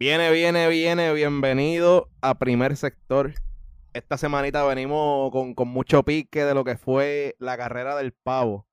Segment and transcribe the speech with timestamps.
[0.00, 3.34] Viene, viene, viene, bienvenido a Primer Sector.
[3.92, 8.66] Esta semanita venimos con, con mucho pique de lo que fue la carrera del pavo.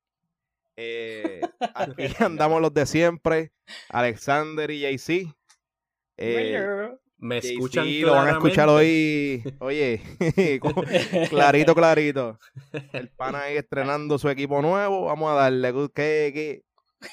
[0.78, 1.42] Eh,
[1.76, 3.52] aquí andamos los de siempre,
[3.90, 5.36] Alexander y JC.
[6.16, 6.66] Eh,
[7.18, 10.02] Me escuchan JC lo van a escuchar hoy, oye,
[11.30, 12.40] clarito, clarito.
[12.94, 15.08] El pana ahí estrenando su equipo nuevo.
[15.08, 15.74] Vamos a darle.
[15.94, 16.64] ¿Qué, qué,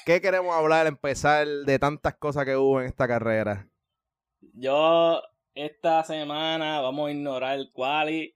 [0.05, 3.67] qué queremos hablar, empezar de tantas cosas que hubo en esta carrera?
[4.53, 5.21] Yo
[5.53, 8.35] esta semana vamos a ignorar el quali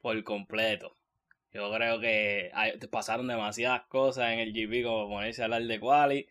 [0.00, 0.94] por completo.
[1.52, 5.80] Yo creo que hay- pasaron demasiadas cosas en el GP como ponerse a hablar de
[5.80, 6.26] quali.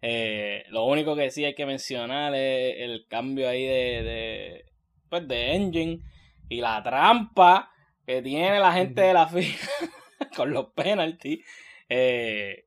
[0.00, 4.64] Eh, lo único que sí hay que mencionar es el cambio ahí de, de,
[5.08, 6.00] pues de engine
[6.48, 7.70] y la trampa
[8.06, 9.54] que tiene la gente de la FIA
[10.36, 11.44] con los penalties.
[11.88, 12.64] Eh,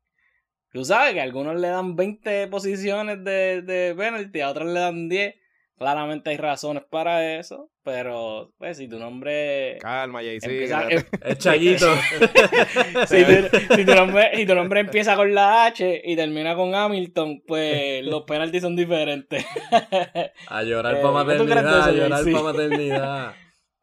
[0.72, 4.80] tú sabes que a algunos le dan 20 posiciones de, de penalty, a otros le
[4.80, 5.36] dan 10.
[5.78, 9.78] Claramente hay razones para eso, pero pues si tu nombre...
[9.82, 11.88] Calma, empieza- que- em- Es Chayito.
[13.08, 16.73] si, tu, si tu nombre, si tu nombre empieza con la H y termina con
[16.73, 19.45] Hamilton, pues los penaltis son diferentes.
[20.48, 22.32] A llorar Eh, para ¿qué tú crees de maternidad, a llorar JC?
[22.32, 23.34] para maternidad.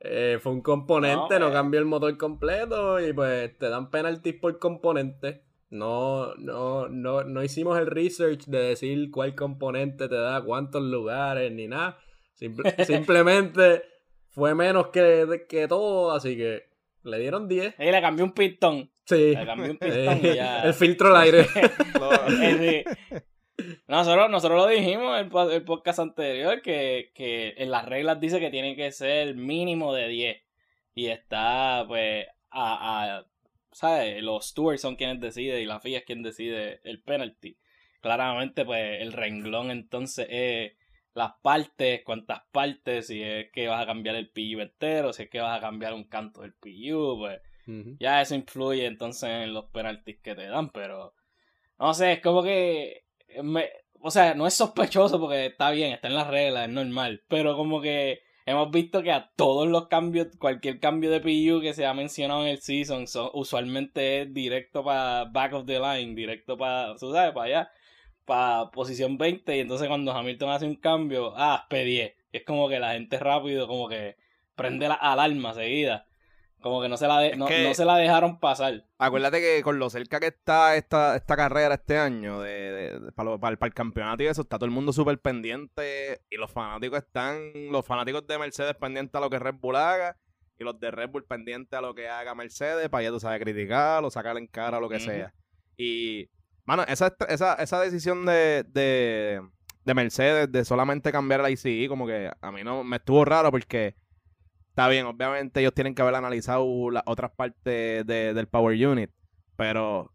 [0.00, 1.52] Eh, fue un componente, No, no, eh.
[1.52, 5.42] cambió el motor completo y pues te dan penaltis por componente.
[5.72, 11.50] No, no, no, no hicimos el research de decir cuál componente te da cuántos lugares
[11.50, 11.98] ni nada.
[12.34, 13.82] Simple- simplemente
[14.28, 16.64] fue menos que, que todo, así que
[17.04, 17.76] le dieron 10.
[17.78, 18.90] Y le cambió un pistón.
[19.06, 19.34] Sí.
[19.34, 20.62] Le cambió un pistón y ya.
[20.64, 21.46] el filtro al aire.
[22.28, 22.84] Sí.
[23.86, 28.40] Nosotros, nosotros lo dijimos en el, el podcast anterior que, que en las reglas dice
[28.40, 30.36] que tiene que ser mínimo de 10.
[30.94, 33.26] Y está, pues, a, a
[33.72, 34.22] ¿sabes?
[34.22, 37.56] Los stewards son quienes deciden y la FIA es quien decide el penalty.
[38.00, 40.72] Claramente, pues, el renglón entonces es
[41.14, 45.30] las partes, cuántas partes, si es que vas a cambiar el PU entero, si es
[45.30, 47.40] que vas a cambiar un canto del PU, pues
[47.98, 51.14] ya eso influye entonces en los penaltis que te dan, pero
[51.78, 53.04] no sé, es como que
[53.42, 57.22] me- o sea, no es sospechoso porque está bien, está en las reglas, es normal,
[57.28, 61.74] pero como que hemos visto que a todos los cambios, cualquier cambio de PU que
[61.74, 66.14] se ha mencionado en el season, son- usualmente es directo para back of the line,
[66.14, 67.70] directo para, sabes, para allá,
[68.24, 72.68] para posición 20 y entonces cuando Hamilton hace un cambio, ah, P10, y es como
[72.68, 74.16] que la gente rápido como que
[74.56, 76.06] prende la alarma seguida.
[76.62, 78.84] Como que no se la, de- no, que- no se la dejaron pasar.
[78.98, 83.12] Acuérdate que con lo cerca que está esta, esta carrera este año de, de- de-
[83.12, 86.36] para, para el, para el campeonato y eso, está todo el mundo súper pendiente y
[86.36, 90.16] los fanáticos están, los fanáticos de Mercedes pendientes a lo que Red Bull haga
[90.58, 93.40] y los de Red Bull pendientes a lo que haga Mercedes para ya tú sabes
[93.40, 95.34] criticar o sacar en cara lo que sea.
[95.76, 96.28] Y,
[96.64, 99.40] mano, esa, esa, esa decisión de, de,
[99.84, 103.50] de Mercedes de solamente cambiar el ICE, como que a mí no me estuvo raro
[103.50, 103.96] porque
[104.72, 109.10] Está bien, obviamente ellos tienen que haber analizado las otras partes de- del Power Unit,
[109.54, 110.10] pero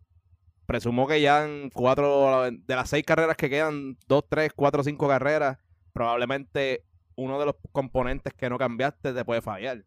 [0.65, 5.07] presumo que ya en cuatro, de las seis carreras que quedan, dos, tres, cuatro, cinco
[5.07, 5.59] carreras,
[5.93, 6.83] probablemente
[7.15, 9.85] uno de los componentes que no cambiaste te puede fallar.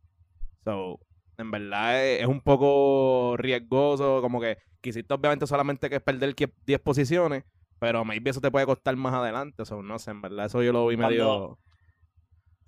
[0.65, 1.01] So,
[1.37, 6.81] en verdad es, es un poco riesgoso, como que quisiste obviamente solamente que perder 10
[6.81, 7.45] posiciones,
[7.81, 10.73] pero maybe eso te puede costar más adelante, so, no sé, en verdad eso yo
[10.73, 11.25] lo vi medio...
[11.27, 11.59] Cuando-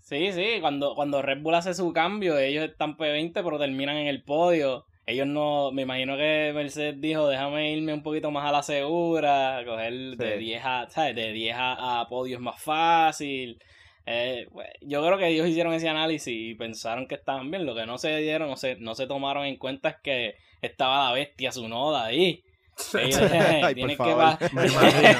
[0.03, 4.09] Sí, sí, cuando, cuando Red Bull hace su cambio, ellos están P20 pero terminan en
[4.09, 4.85] el podio.
[5.07, 9.63] Ellos no, me imagino que Mercedes dijo, déjame irme un poquito más a la segura,
[9.65, 10.39] coger de Sí.
[10.39, 11.15] 10 a, ¿sabes?
[11.17, 13.59] De 10 a, a podio es más fácil.
[14.07, 17.65] Eh, pues, yo creo que ellos hicieron ese análisis y pensaron que estaban bien.
[17.65, 21.09] Lo que no se dieron, no se, no se tomaron en cuenta es que estaba
[21.09, 22.43] la bestia Sunoda ahí.
[22.95, 24.17] Ay, tienen, que favor.
[24.19, 25.19] pa- Me imagino.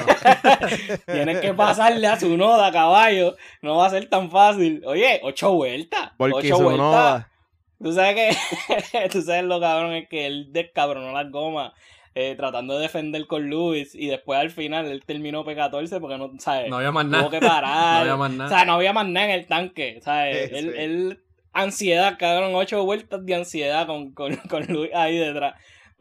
[1.05, 3.35] Tienes que pasarle a su noda, caballo.
[3.61, 4.81] No va a ser tan fácil.
[4.85, 6.11] Oye, ocho vueltas.
[6.17, 6.79] Porque ocho su vueltas.
[6.85, 7.29] noda.
[7.81, 9.09] Tú sabes que.
[9.09, 11.73] tú sabes lo cabrón es que él descabronó las gomas.
[12.15, 13.93] eh, tratando de defender con Lewis.
[13.95, 16.69] Y después al final él terminó P14 porque no, ¿sabes?
[16.69, 17.29] No había más Tuvo nada.
[17.29, 18.01] que No parar.
[18.01, 18.49] había más O nada.
[18.49, 19.99] sea, no había más nada en el tanque.
[20.03, 20.49] ¿sabes?
[20.49, 20.77] Sí, él, sí.
[20.79, 21.19] él-
[21.55, 25.53] ansiedad, cabrón, ocho vueltas de ansiedad con, con, con Luis ahí detrás.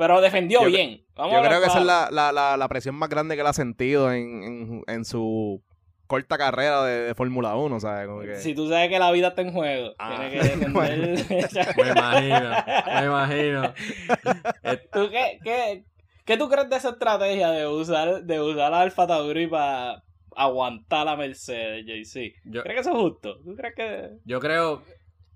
[0.03, 1.05] Pero defendió Yo bien.
[1.15, 3.43] Vamos Yo a creo que esa es la, la, la, la presión más grande que
[3.43, 5.63] él ha sentido en, en, en su
[6.09, 8.09] corta carrera de, de Fórmula 1, ¿sabes?
[8.09, 8.35] Como que...
[8.35, 11.47] Si tú sabes que la vida está en juego, Ah, tienes que defender.
[11.77, 12.51] Me imagino,
[13.01, 13.75] me imagino.
[14.93, 15.85] ¿Tú qué, qué,
[16.25, 20.03] qué tú crees de esa estrategia de usar, de usar a Alfa Tauri para
[20.35, 22.35] aguantar a Mercedes, JC?
[22.45, 23.39] Yo, ¿Crees que eso es justo?
[23.45, 24.11] ¿Tú crees que.?
[24.25, 24.83] yo creo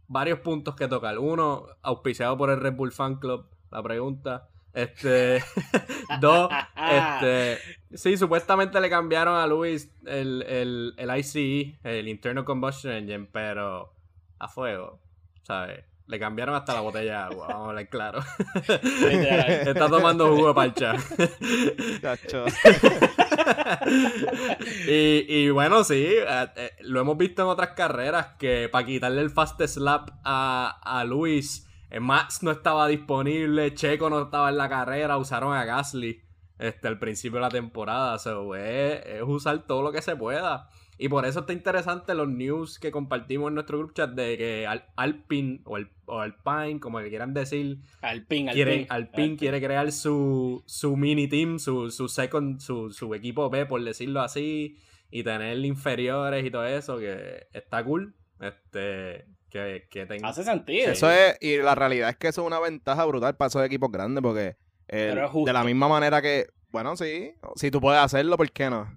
[0.09, 1.19] varios puntos que tocar.
[1.19, 3.47] Uno, auspiciado por el Red Bull Fan Club.
[3.71, 4.49] La pregunta.
[4.77, 5.43] Este,
[6.21, 7.59] dos, este,
[7.95, 13.95] sí, supuestamente le cambiaron a Luis el, el, el ICE, el Internal Combustion Engine, pero
[14.39, 15.01] a fuego,
[15.45, 15.83] ¿sabes?
[16.09, 18.21] Le cambiaron hasta la botella de agua, vamos a hablar claro.
[18.69, 20.95] Está tomando jugo de parcha.
[24.87, 29.23] y, y, bueno, sí, eh, eh, lo hemos visto en otras carreras que para quitarle
[29.23, 31.66] el fast slap a, a Luis, eh,
[32.01, 36.21] Max no estaba disponible, Checo no estaba en la carrera, usaron a Gasly
[36.59, 38.19] este, al principio de la temporada.
[38.19, 40.69] So, es usar todo lo que se pueda.
[40.99, 44.67] Y por eso está interesante los news que compartimos en nuestro group chat de que
[44.97, 50.63] Alpine o, el, o Alpine, como le quieran decir, Alpine, quiere, Alpine, quiere crear su,
[50.67, 54.79] su mini team, su, su second, su, su equipo B, por decirlo así,
[55.11, 58.17] y tener inferiores y todo eso, que está cool.
[58.41, 59.27] Este,
[59.65, 60.29] que, que tenga...
[60.29, 60.91] Hace sentido.
[60.91, 63.91] Eso es, y la realidad es que eso es una ventaja brutal para esos equipos
[63.91, 64.57] grandes, porque
[64.89, 68.89] de la misma manera que, bueno, sí, si tú puedes hacerlo, ¿por qué no?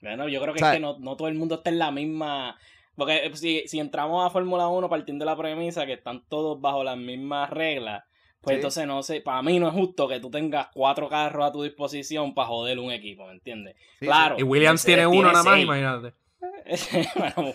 [0.00, 2.56] Bueno, yo creo que es que no, todo el mundo está en la misma.
[2.94, 6.60] Porque eh, si, si entramos a Fórmula 1 partiendo de la premisa que están todos
[6.60, 8.04] bajo las mismas reglas,
[8.40, 11.52] pues entonces no sé, para mí no es justo que tú tengas cuatro carros a
[11.52, 13.74] tu disposición para joder un equipo, ¿me entiendes?
[13.98, 14.36] claro.
[14.38, 16.12] Y Williams tiene uno nada más, imagínate.
[17.16, 17.54] bueno,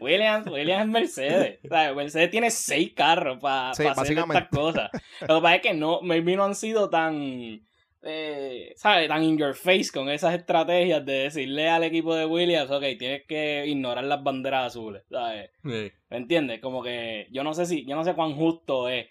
[0.00, 1.58] Williams, Williams es Mercedes.
[1.94, 4.90] Mercedes tiene seis carros para hacer estas cosas.
[5.26, 7.62] Lo que pasa es que no, maybe no han sido tan
[8.02, 9.08] eh, ¿sabes?
[9.08, 13.26] Tan in your face con esas estrategias de decirle al equipo de Williams, ok, tienes
[13.26, 15.50] que ignorar las banderas azules, ¿sabes?
[15.62, 16.60] ¿Me entiendes?
[16.60, 19.08] Como que yo no sé si, yo no sé cuán justo es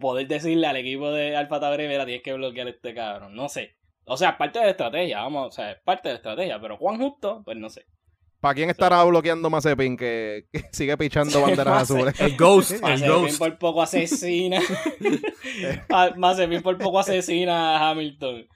[0.00, 3.48] poder decirle al equipo de Alfa Tauri, mira, tienes que bloquear a este cabrón, no
[3.48, 3.76] sé.
[4.04, 6.78] O sea, parte de la estrategia, vamos, o sea, es parte de la estrategia, pero
[6.78, 7.84] cuán justo, pues no sé.
[8.40, 12.20] ¿Para quién estará bloqueando Mazepin que, que sigue pichando banderas azules?
[12.20, 13.38] El Ghost, el Ghost.
[13.38, 14.60] por poco asesina.
[16.16, 18.46] Mazepin por poco asesina a Hamilton.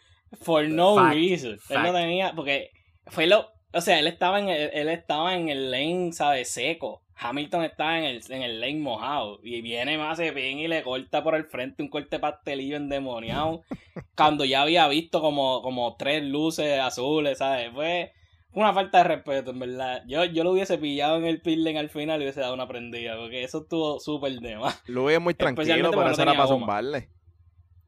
[0.40, 1.58] For no reason.
[1.68, 2.70] Él no tenía, porque
[3.08, 6.50] fue lo, o sea, él estaba en el, él estaba en el lane, ¿sabes?
[6.50, 7.02] Seco.
[7.14, 9.40] Hamilton estaba en el, en el lane mojado.
[9.42, 13.62] Y viene Mazepin y le corta por el frente un corte pastelillo endemoniado.
[14.16, 17.72] cuando ya había visto como, como tres luces azules, ¿sabes?
[17.72, 18.12] Fue
[18.54, 20.02] una falta de respeto, en verdad.
[20.06, 23.16] Yo, yo lo hubiese pillado en el pit al final y hubiese dado una prendida,
[23.16, 24.82] porque eso estuvo súper de más.
[24.86, 27.08] Luis es muy tranquilo, pero eso era para zumbarle.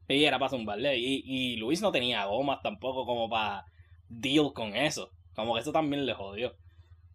[0.07, 0.97] Sí, era para zumbarle.
[0.97, 3.65] Y, y Luis no tenía gomas tampoco como para
[4.09, 5.11] deal con eso.
[5.35, 6.55] Como que eso también le jodió.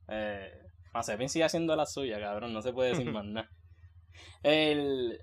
[0.09, 0.51] Eh,
[0.93, 2.53] Mazepin sigue haciendo la suya, cabrón.
[2.53, 3.51] No se puede decir más nada.
[4.43, 5.19] El,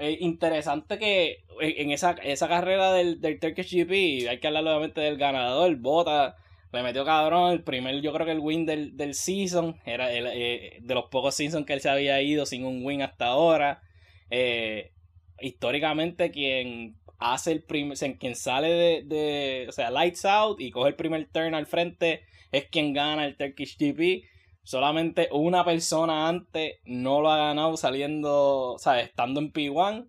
[0.00, 5.16] interesante que en esa, esa carrera del, del Turkish GP, hay que hablar nuevamente del
[5.16, 6.36] ganador, Bota
[6.72, 9.76] le metió cabrón el primer, yo creo que el win del, del season.
[9.84, 13.02] Era el, eh, de los pocos seasons que él se había ido sin un win
[13.02, 13.82] hasta ahora.
[14.30, 14.92] Eh,
[15.40, 20.88] históricamente, quien hace el primer, quien sale de, de, o sea, lights out y coge
[20.88, 24.24] el primer turn al frente es quien gana el Turkish GP.
[24.62, 30.08] Solamente una persona antes no lo ha ganado saliendo, o sea, estando en P1.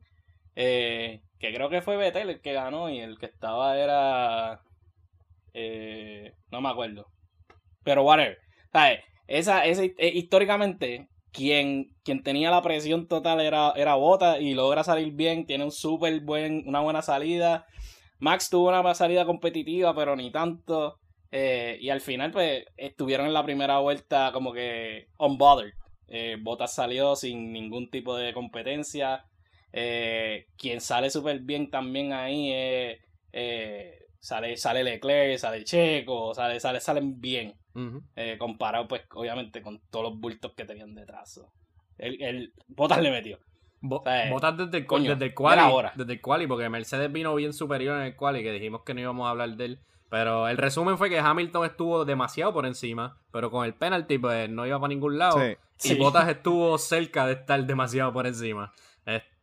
[0.55, 4.61] Eh, que creo que fue Vettel el que ganó y el que estaba era
[5.53, 7.07] eh, no me acuerdo.
[7.83, 8.37] Pero whatever.
[8.71, 9.01] ¿Sabes?
[9.27, 14.83] Esa, esa, eh, históricamente, quien, quien tenía la presión total era, era Bota y logra
[14.83, 15.45] salir bien.
[15.45, 17.65] Tiene un súper buen, una buena salida.
[18.19, 20.99] Max tuvo una salida competitiva, pero ni tanto.
[21.31, 25.73] Eh, y al final, pues, estuvieron en la primera vuelta como que unbothered.
[26.07, 29.25] Eh, Bottas salió sin ningún tipo de competencia.
[29.71, 32.99] Eh, quien sale súper bien también ahí es
[34.23, 37.55] Sale, sale Leclerc, sale Checo, sale, sale, salen bien.
[38.15, 41.41] Eh, comparado, pues, obviamente, con todos los bultos que tenían detrás.
[41.97, 43.37] El, el Botas le metió.
[44.29, 45.61] Botas desde el, desde el quali,
[45.95, 49.01] desde el quali, porque Mercedes vino bien superior en el quali, que dijimos que no
[49.01, 49.79] íbamos a hablar de él.
[50.09, 54.49] Pero el resumen fue que Hamilton estuvo demasiado por encima, pero con el penalty pues
[54.49, 55.37] no iba para ningún lado.
[55.83, 58.71] Y Botas estuvo cerca de estar demasiado por encima.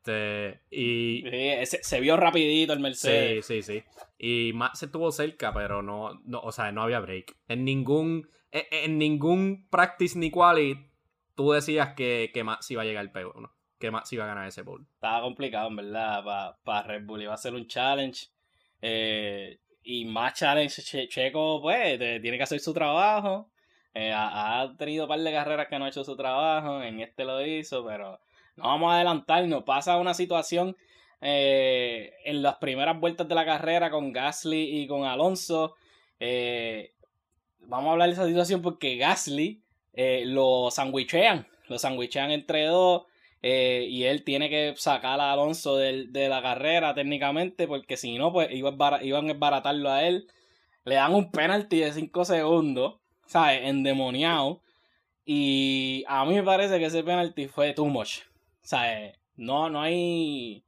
[0.00, 1.24] Este, y...
[1.66, 3.44] se, vio rapidito el Mercedes.
[3.44, 3.84] Sí, sí, sí.
[4.18, 7.36] Y Max se estuvo cerca, pero no, no, o sea, no había break.
[7.48, 10.90] En ningún, en, ningún practice ni quali
[11.34, 14.48] tú decías que, que Max iba a llegar al P1, que Max iba a ganar
[14.48, 14.86] ese bowl.
[14.94, 17.22] Estaba complicado, en verdad, para Red Bull.
[17.22, 18.28] Iba a ser un challenge.
[18.80, 23.50] Eh, y más challenge, Checo, pues, tiene que hacer su trabajo.
[23.92, 26.82] Eh, ha, ha, tenido un par de carreras que no ha hecho su trabajo.
[26.82, 28.20] En este lo hizo, pero
[28.56, 29.64] no vamos a adelantarnos.
[29.64, 30.76] Pasa una situación
[31.20, 35.74] eh, en las primeras vueltas de la carrera con Gasly y con Alonso.
[36.18, 36.92] Eh,
[37.60, 41.46] vamos a hablar de esa situación porque Gasly eh, lo sandwichean.
[41.68, 43.04] Lo sandwichean entre dos.
[43.42, 48.18] eh, y él tiene que sacar a Alonso de, de la carrera técnicamente, porque si
[48.18, 50.26] no, pues iba a iban a esbaratarlo a él.
[50.84, 53.62] Le dan un penalti de 5 segundos, ¿sabes?
[53.64, 54.62] Endemoniado.
[55.24, 58.20] Y a mí me parece que ese penalti fue too much.
[58.70, 59.18] ¿Sabes?
[59.34, 60.64] No, no hay.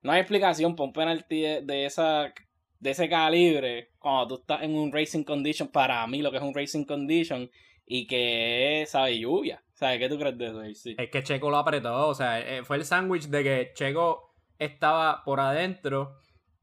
[0.00, 2.32] No hay explicación para un penalti de, esa,
[2.80, 5.68] de ese calibre cuando tú estás en un racing condition.
[5.68, 7.50] Para mí, lo que es un racing condition
[7.84, 9.18] y que es, ¿sabes?
[9.18, 9.62] Lluvia.
[9.74, 9.98] ¿Sabes?
[9.98, 10.90] ¿Qué tú crees de eso?
[10.96, 12.08] Es que Checo lo apretó.
[12.08, 16.16] O sea, eh, fue el sándwich de que Checo estaba por adentro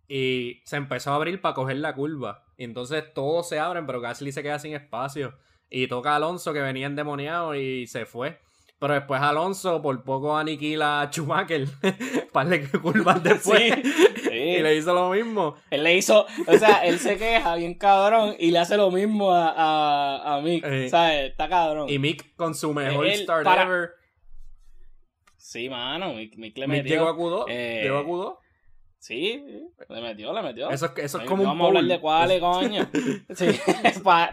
[0.07, 2.43] y se empezó a abrir para coger la curva.
[2.57, 5.37] Y entonces todos se abren, pero Gasly se queda sin espacio.
[5.69, 8.39] Y toca a Alonso que venía endemoniado y se fue.
[8.81, 11.67] Pero después Alonso por poco aniquila a Schumacher.
[12.33, 13.73] Par de curvas después.
[14.25, 15.53] Y le hizo lo mismo.
[15.69, 19.29] Él le hizo, o sea, él se queja bien cabrón y le hace lo mismo
[19.31, 20.65] a, a, a Mick.
[20.89, 21.29] ¿Sabes?
[21.29, 21.89] Está cabrón.
[21.89, 23.91] Y Mick con su mejor start ever.
[25.37, 26.95] Sí, mano, Mick, Mick le Mick metió.
[26.95, 27.45] llegó a Q2.
[27.49, 27.79] Eh...
[27.83, 28.37] Llegó a Q2.
[28.97, 29.43] Sí,
[29.89, 30.71] le metió, le metió.
[30.71, 32.89] Eso, eso es como un Vamos a hablar de cuáles, coño.
[33.35, 33.45] sí,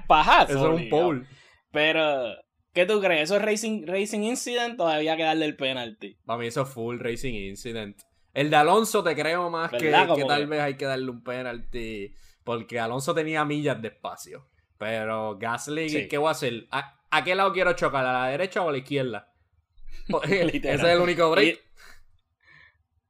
[0.07, 0.53] pajazo.
[0.53, 1.27] Eso es un pole.
[1.71, 2.35] Pero
[2.73, 3.23] ¿Qué tú crees?
[3.23, 6.17] ¿Eso es Racing, racing Incident o había que darle el penalti?
[6.25, 8.01] Para mí eso es full Racing Incident.
[8.35, 12.15] El de Alonso te creo más que, que tal vez hay que darle un penalti.
[12.45, 14.47] Porque Alonso tenía millas de espacio.
[14.79, 16.69] Pero Gasly, ¿qué voy a hacer?
[16.71, 18.07] ¿A, qué lado quiero chocar?
[18.07, 19.33] ¿A la derecha o a la izquierda?
[20.23, 21.61] Ese es el único break.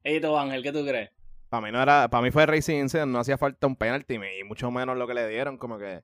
[0.05, 1.11] ¿Y tú, Ángel, qué tú crees?
[1.51, 4.45] Para mí no era, para mí fue Racing Incident, no hacía falta un penalti y
[4.45, 6.03] mucho menos lo que le dieron, como que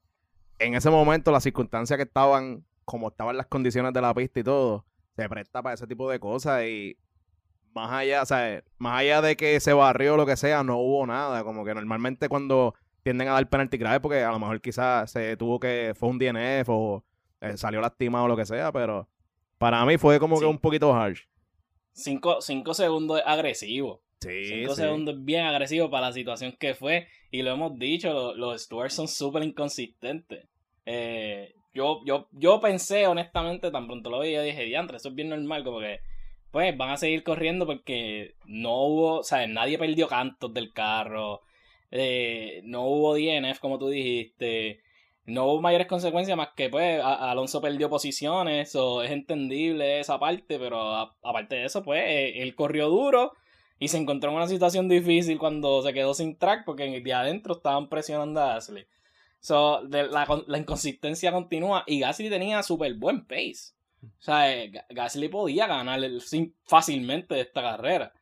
[0.58, 4.44] en ese momento las circunstancias que estaban como estaban las condiciones de la pista y
[4.44, 4.84] todo,
[5.16, 6.96] se presta para ese tipo de cosas y
[7.74, 10.78] más allá, o sea, más allá de que se barrió o lo que sea, no
[10.78, 11.42] hubo nada.
[11.44, 15.36] Como que normalmente cuando tienden a dar penalti grave, porque a lo mejor quizás se
[15.36, 17.04] tuvo que, fue un DNF o
[17.40, 19.08] eh, salió lastimado o lo que sea, pero
[19.58, 21.22] para mí fue como que un poquito harsh.
[21.92, 24.02] Cinco, cinco segundos agresivo.
[24.20, 27.08] Sí, cinco segundos bien agresivo para la situación que fue.
[27.30, 30.48] Y lo hemos dicho, los, los Stewards son súper inconsistentes.
[30.86, 35.14] Eh, yo, yo, yo pensé, honestamente, tan pronto lo vi, yo dije, diantre, eso es
[35.14, 36.00] bien normal, como que,
[36.50, 41.42] pues, van a seguir corriendo porque no hubo, o sea, nadie perdió cantos del carro,
[41.90, 44.80] eh, no hubo DNF, como tú dijiste,
[45.26, 50.58] no hubo mayores consecuencias más que, pues, Alonso perdió posiciones, o es entendible esa parte,
[50.58, 50.78] pero
[51.22, 53.32] aparte de eso, pues, eh, él corrió duro
[53.78, 57.54] y se encontró en una situación difícil cuando se quedó sin track porque día adentro
[57.54, 58.86] estaban presionando a Ashley.
[59.44, 63.74] So, la, la, inconsistencia continúa y Gasly tenía súper buen pace.
[64.02, 66.00] O sea, eh, Gasly podía ganar
[66.64, 68.14] fácilmente esta carrera.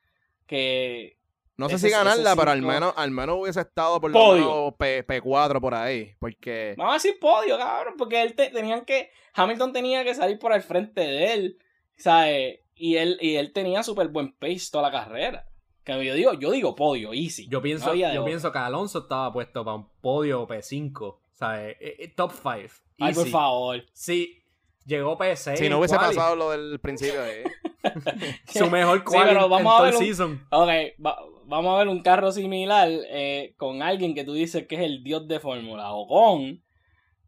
[0.48, 1.20] Que.
[1.56, 5.20] No sé si ganarla, pero al menos, al menos hubiese estado por lo menos P,
[5.22, 6.12] 4 por ahí.
[6.18, 6.74] Porque.
[6.76, 7.94] Vamos a decir podio, cabrón.
[7.96, 9.12] Porque él tenían que.
[9.34, 11.58] Hamilton tenía que salir por el frente de él.
[11.98, 12.58] ¿Sabes?
[12.74, 15.46] Y él, y él tenía súper buen pace toda la carrera.
[15.84, 17.48] Que yo digo, yo digo podio, easy.
[17.48, 21.02] Yo pienso, yo pienso que Alonso estaba puesto para un podio P5.
[21.02, 22.74] O sea, eh, eh, top 5.
[23.00, 23.84] Ay, por favor.
[23.92, 24.42] Sí,
[24.86, 25.56] llegó P6.
[25.56, 27.50] Si no hubiese pasado lo del principio de...
[28.46, 30.46] Su mejor quali sí, vamos a ver un, season.
[30.50, 34.82] Ok, vamos a ver un carro similar eh, con alguien que tú dices que es
[34.82, 35.92] el dios de Fórmula.
[35.92, 36.62] Ocon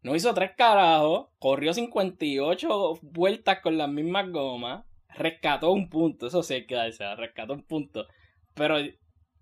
[0.01, 6.43] no hizo tres carajos, corrió 58 vueltas con las mismas gomas, rescató un punto, eso
[6.43, 8.07] sí hay que darse, rescató un punto.
[8.55, 8.77] Pero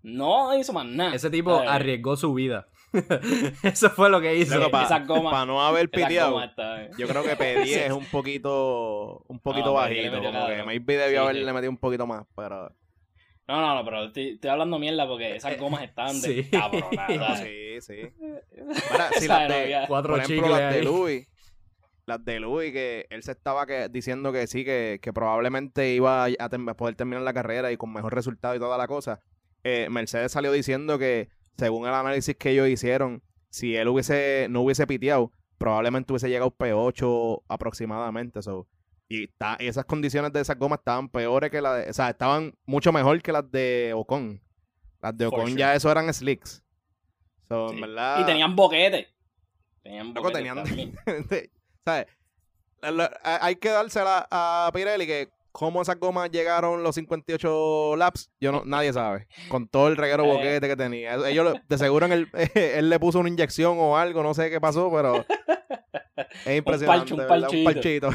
[0.02, 1.14] no hizo más nada.
[1.14, 2.68] Ese tipo arriesgó su vida.
[3.62, 4.70] Eso fue lo que hizo.
[4.70, 6.40] Para no haber piteado,
[6.98, 10.22] yo creo que P10 es un poquito un poquito bajito.
[10.22, 12.72] Como que maybe debió haberle metido un poquito más, pero...
[13.46, 17.40] No, no, no, pero estoy, hablando mierda porque esas gomas están de cabronadas.
[17.44, 18.10] Sí, sí.
[19.18, 21.28] si las de, Cuatro por ejemplo, las de Louis,
[22.06, 26.26] las de Louis, que él se estaba que, diciendo que sí, que, que probablemente iba
[26.26, 29.20] a poder terminar la carrera y con mejor resultado y toda la cosa.
[29.62, 34.60] Eh, Mercedes salió diciendo que, según el análisis que ellos hicieron, si él hubiese no
[34.60, 38.40] hubiese piteado, probablemente hubiese llegado P8 aproximadamente.
[39.08, 39.30] y,
[39.60, 41.90] esas condiciones de esas gomas estaban peores que las de.
[41.90, 44.42] O sea, estaban mucho mejor que las de Ocon.
[45.00, 46.62] Las de Ocon ya eso eran slicks.
[47.48, 49.08] Y tenían boquete.
[49.82, 50.34] Tenían boquete.
[50.34, 50.94] tenían.
[51.84, 52.06] ¿Sabes?
[53.22, 58.62] Hay que dársela a Pirelli que cómo esas gomas llegaron los 58 laps, yo no,
[58.64, 59.28] nadie sabe.
[59.48, 60.28] Con todo el reguero eh.
[60.28, 61.14] boquete que tenía.
[61.28, 64.60] Ellos de seguro en el, él le puso una inyección o algo, no sé qué
[64.60, 65.24] pasó, pero
[66.46, 67.14] es impresionante.
[67.14, 68.10] un, parchito.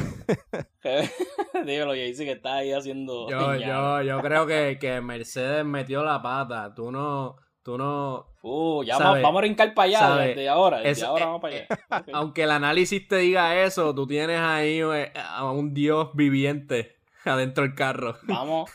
[1.64, 3.28] Dígalo, dice que está ahí haciendo.
[3.30, 6.74] Yo, yo, yo creo que, que Mercedes metió la pata.
[6.74, 8.26] Tú no Tú no.
[8.42, 10.80] Uh, ya vamos, a brincar para allá desde ahora.
[10.80, 11.66] Desde ahora vamos para allá.
[12.14, 17.62] Aunque el análisis te diga eso, tú tienes ahí eh, a un dios viviente adentro
[17.64, 18.16] del carro.
[18.22, 18.70] Vamos,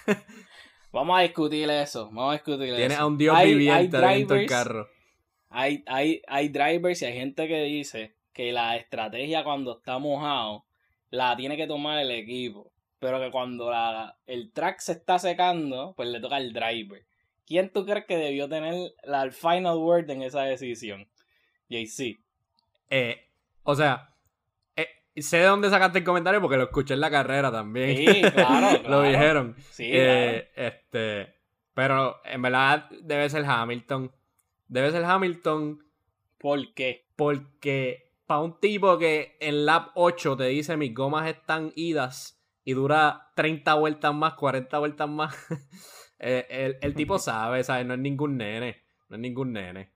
[0.92, 2.06] vamos a discutir eso.
[2.08, 3.02] Vamos a discutir Tiene eso.
[3.02, 4.88] a un dios Hay- viviente hay adentro del carro.
[5.50, 10.66] Hay, hay, hay drivers y hay gente que dice que la estrategia cuando está mojado
[11.10, 12.72] la tiene que tomar el equipo.
[13.00, 17.04] Pero que cuando la- el track se está secando, pues le toca al driver.
[17.46, 21.08] ¿Quién tú crees que debió tener la final word en esa decisión?
[21.70, 22.18] JC.
[22.90, 23.28] Eh,
[23.64, 24.14] o sea,
[24.76, 24.88] eh,
[25.18, 27.98] sé de dónde sacaste el comentario porque lo escuché en la carrera también.
[27.98, 29.02] Sí, claro, lo claro.
[29.04, 29.56] dijeron.
[29.72, 31.36] Sí, Eh, este,
[31.74, 34.12] pero en verdad debe ser Hamilton.
[34.68, 35.86] Debe ser Hamilton claro.
[36.38, 37.08] ¿Por qué?
[37.16, 42.74] porque para un tipo que en lap 8 te dice mis gomas están idas y
[42.74, 45.36] dura 30 vueltas más, 40 vueltas más,
[46.20, 47.86] eh, el, el tipo sabe, ¿sabes?
[47.86, 48.84] No es ningún nene.
[49.10, 49.92] No es ningún nene.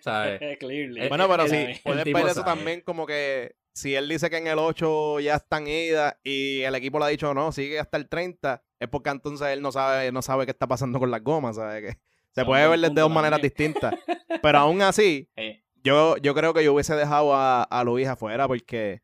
[0.00, 0.40] ¿Sabes?
[0.58, 1.02] Clearly.
[1.02, 2.46] Eh, Bueno, pero el- sí, el puedes ver eso sabe.
[2.46, 6.74] también como que si él dice que en el 8 ya están idas y el
[6.74, 10.10] equipo le ha dicho no, sigue hasta el 30, es porque entonces él no sabe,
[10.12, 11.82] no sabe qué está pasando con las gomas, ¿sabes?
[11.94, 12.00] Que
[12.32, 13.94] se puede ver de dos maneras distintas.
[14.42, 18.46] Pero aún así, Eh, yo, yo creo que yo hubiese dejado a, a Luis afuera
[18.46, 19.02] porque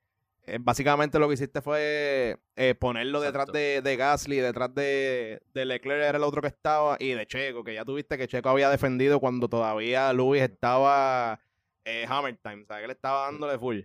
[0.49, 5.65] eh, básicamente lo que hiciste fue eh, ponerlo detrás de, de Gasly, detrás de, de
[5.65, 8.71] Leclerc era el otro que estaba y de Checo, que ya tuviste que Checo había
[8.71, 11.41] defendido cuando todavía Luis estaba
[11.85, 13.81] eh, Hammer Time, o sea, que él estaba dándole full.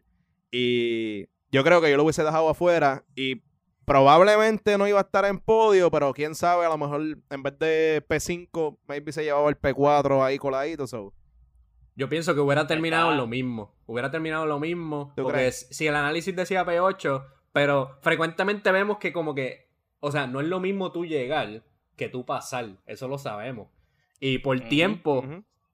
[0.51, 3.41] Y yo creo que yo lo hubiese dejado afuera y
[3.85, 7.57] probablemente no iba a estar en podio, pero quién sabe, a lo mejor en vez
[7.57, 11.11] de P5, maybe se llevaba el P4 ahí coladito, so.
[11.95, 13.73] Yo pienso que hubiera terminado Está- lo mismo.
[13.85, 15.13] Hubiera terminado lo mismo.
[15.15, 15.67] ¿Tú Porque crees?
[15.71, 19.69] si el análisis decía P8, pero frecuentemente vemos que como que,
[19.99, 21.63] o sea, no es lo mismo tú llegar
[21.97, 22.77] que tú pasar.
[22.85, 23.67] Eso lo sabemos.
[24.19, 25.23] Y por tiempo,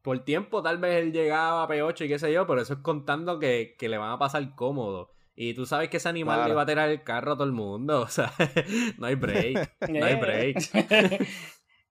[0.02, 2.80] por tiempo tal vez él llegaba a P8 y qué sé yo, pero eso es
[2.80, 5.12] contando que, que le van a pasar cómodo.
[5.36, 6.50] Y tú sabes que ese animal Claro.
[6.50, 8.02] le va a tirar el carro a todo el mundo.
[8.02, 8.34] O sea,
[8.98, 9.72] no hay break.
[9.90, 10.58] No hay break.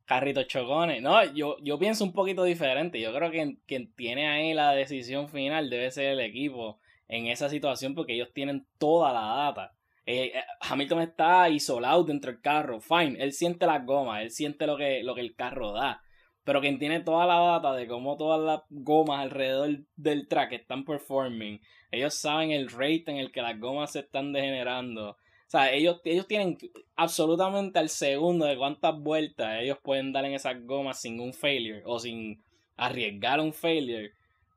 [0.07, 1.03] Carritos chocones.
[1.03, 3.01] No, yo, yo pienso un poquito diferente.
[3.01, 7.49] Yo creo que quien tiene ahí la decisión final debe ser el equipo en esa
[7.49, 9.73] situación porque ellos tienen toda la data.
[10.07, 12.81] Eh, eh, Hamilton está isolado dentro del carro.
[12.81, 16.01] Fine, él siente las gomas, él siente lo que, lo que el carro da.
[16.45, 20.85] Pero quien tiene toda la data de cómo todas las gomas alrededor del track están
[20.85, 25.17] performing, ellos saben el rate en el que las gomas se están degenerando.
[25.47, 26.59] O sea, ellos, ellos tienen
[26.97, 31.83] absolutamente al segundo de cuántas vueltas ellos pueden dar en esas gomas sin un failure
[31.85, 32.43] o sin
[32.77, 34.13] arriesgar un failure.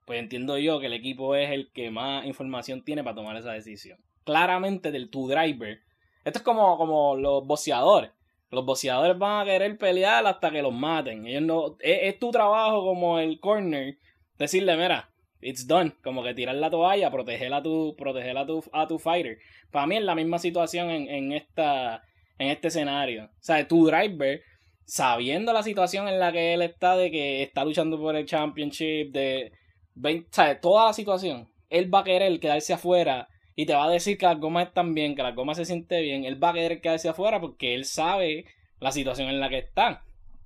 [0.07, 3.51] Pues entiendo yo que el equipo es el que más información tiene para tomar esa
[3.51, 3.99] decisión.
[4.23, 5.79] Claramente del tu driver.
[6.25, 8.11] Esto es como, como los boxeadores.
[8.49, 11.27] Los boxeadores van a querer pelear hasta que los maten.
[11.27, 13.99] Ellos no, es, es tu trabajo como el corner
[14.39, 15.08] decirle, mira,
[15.41, 15.93] it's done.
[16.03, 19.37] Como que tirar la toalla, proteger a tu, proteger a tu, a tu fighter.
[19.71, 22.03] Para mí es la misma situación en, en, esta,
[22.37, 23.25] en este escenario.
[23.25, 24.41] O sea, tu driver,
[24.85, 29.11] sabiendo la situación en la que él está, de que está luchando por el championship,
[29.11, 29.51] de,
[29.95, 33.85] ven- o sea, toda la situación, él va a querer quedarse afuera y te va
[33.85, 36.23] a decir que las gomas están bien, que las gomas se siente bien.
[36.25, 38.45] Él va a querer quedarse afuera porque él sabe
[38.79, 40.03] la situación en la que está.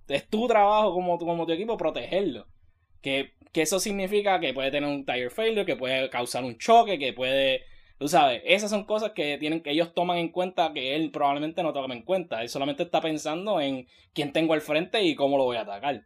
[0.08, 2.48] Es tu trabajo como, tu- como tu equipo protegerlo.
[3.02, 7.00] Que, que eso significa que puede tener un tire failure, que puede causar un choque,
[7.00, 7.63] que puede
[8.04, 11.63] Tú sabes, esas son cosas que tienen que ellos toman en cuenta que él probablemente
[11.63, 12.42] no toma en cuenta.
[12.42, 16.06] Él solamente está pensando en quién tengo al frente y cómo lo voy a atacar.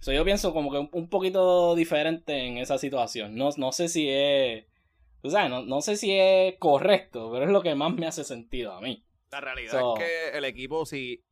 [0.00, 3.34] So, yo pienso como que un, poquito diferente en esa situación.
[3.34, 4.66] No, no sé si es.
[5.22, 8.24] Tú sabes, no, no sé si es correcto, pero es lo que más me hace
[8.24, 9.04] sentido a mí.
[9.32, 11.24] La realidad So- es que el equipo, si,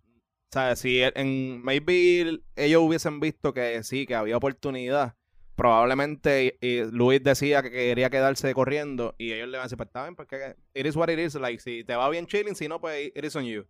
[0.49, 5.15] o sea, si en maybe ellos hubiesen visto que sí, que había oportunidad,
[5.57, 9.89] probablemente y Luis decía que quería quedarse corriendo y ellos le van a decir, pues
[9.89, 12.69] está bien, porque it is what it is, like, si te va bien chilling, si
[12.69, 13.67] no, pues it is on you.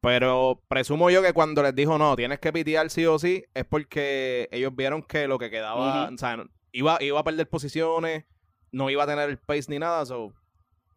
[0.00, 3.64] Pero presumo yo que cuando les dijo, no, tienes que pitear sí o sí, es
[3.64, 8.24] porque ellos vieron que lo que quedaba, o sea, iba, iba a perder posiciones,
[8.70, 10.32] no iba a tener el pace ni nada, so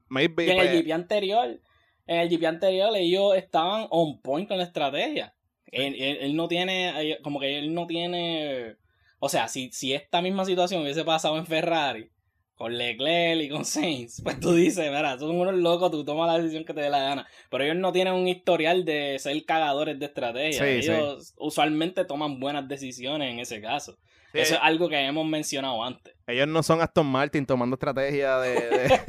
[0.10, 0.46] maybe...
[0.46, 1.60] Y en el pues, GP anterior,
[2.08, 5.34] en el GP anterior ellos estaban on point con la estrategia.
[5.72, 8.76] Él, él- él no tiene, eh, como que él no tiene,
[9.20, 12.10] o sea, si, si esta misma situación hubiese pasado en Ferrari,
[12.56, 16.38] con Leclerc y con Sainz, pues tú dices, mira, son unos locos, tú tomas la
[16.40, 17.28] decisión que te dé la gana.
[17.50, 20.62] Pero ellos no tienen un historial de ser cagadores de estrategia.
[20.66, 20.92] Sí, sí.
[20.92, 23.94] ellos usualmente toman buenas decisiones en ese caso.
[24.34, 26.14] sí, Eso es algo que hemos mencionado antes.
[26.28, 28.52] Ellos no son Aston Martin tomando estrategia de...
[28.56, 29.00] de-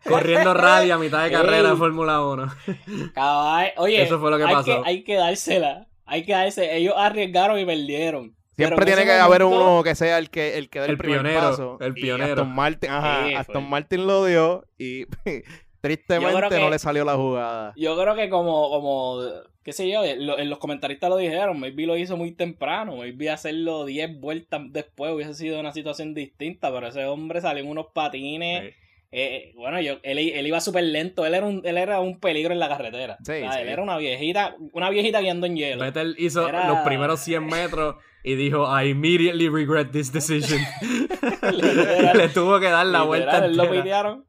[0.04, 2.52] Corriendo rally a mitad de carrera de Fórmula 1.
[3.14, 4.82] Cabal- Oye, Eso fue lo que hay pasó.
[4.84, 5.86] hay que dársela.
[6.06, 6.76] Hay que darse.
[6.76, 8.34] Ellos arriesgaron y perdieron.
[8.66, 11.20] Siempre tiene que haber uno que sea el que el que dé el, El primer
[11.22, 11.78] pionero, paso.
[11.80, 12.32] el Y pionero.
[12.32, 13.68] Aston Martin, ajá, Sí, Aston.
[13.70, 15.06] Martin lo dio y
[15.80, 17.72] Tristemente que- no le salió la jugada.
[17.76, 19.18] Yo creo que como, como,
[19.62, 23.30] qué sé yo, lo- en los comentaristas lo dijeron, maybe lo hizo muy temprano, maybe
[23.30, 27.86] hacerlo 10 vueltas después hubiese sido una situación distinta, pero ese hombre salió en unos
[27.94, 28.74] patines.
[29.12, 32.52] eh, bueno, yo, él, él iba súper lento, él era, un, él era un peligro
[32.52, 33.16] en la carretera.
[33.24, 33.60] Sí, O sea, sí.
[33.62, 35.82] Él era una viejita, una viejita guiando en hielo.
[35.82, 40.60] Vettel hizo Era- los primeros 100 metros y dijo, I immediately regret this decision.
[41.52, 42.16] Literal.
[42.16, 44.26] Le tuvo que dar la Literal, vuelta él lo pitearon.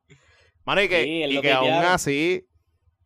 [0.65, 2.47] Mano, y que, Sí, él y lo que aún así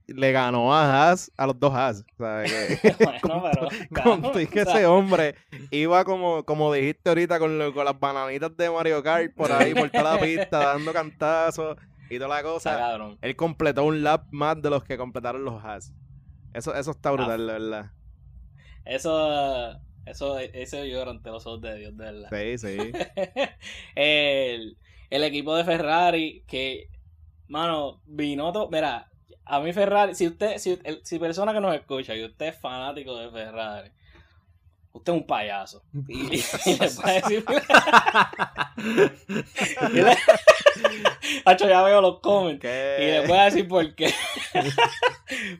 [0.07, 2.03] le ganó a Haas, a los dos Haas.
[2.17, 3.43] Sea, que, bueno,
[3.89, 4.21] pero...
[4.21, 5.35] con que ese hombre
[5.71, 9.73] iba como, como dijiste ahorita con, lo- con las bananitas de Mario Kart por ahí,
[9.73, 11.77] por toda la pista, dando cantazos
[12.09, 12.77] y toda la cosa.
[12.77, 13.17] cabrón.
[13.21, 15.91] Él completó un lap más de los que completaron los Haas.
[16.53, 16.93] Eso, eso Ah.
[16.95, 17.91] está brutal, de verdad.
[18.85, 22.29] Eso, eso, eso yo ante los ojos de Dios, de verdad.
[22.31, 22.77] Sí, sí.
[23.95, 24.77] el,
[25.09, 26.89] el equipo de Ferrari que,
[27.47, 29.09] mano, Binotto, mira,
[29.45, 32.57] a mí Ferrari, si usted, si, el- si persona que nos escucha y usted es
[32.59, 33.91] fanático de Ferrari,
[34.91, 35.83] usted es un payaso.
[36.07, 37.45] Y, y le puede decir,
[39.91, 40.17] y le-
[41.45, 42.61] Hacho, ya veo los comments.
[42.61, 42.97] ¿Qué?
[42.99, 44.13] Y les voy a decir por qué.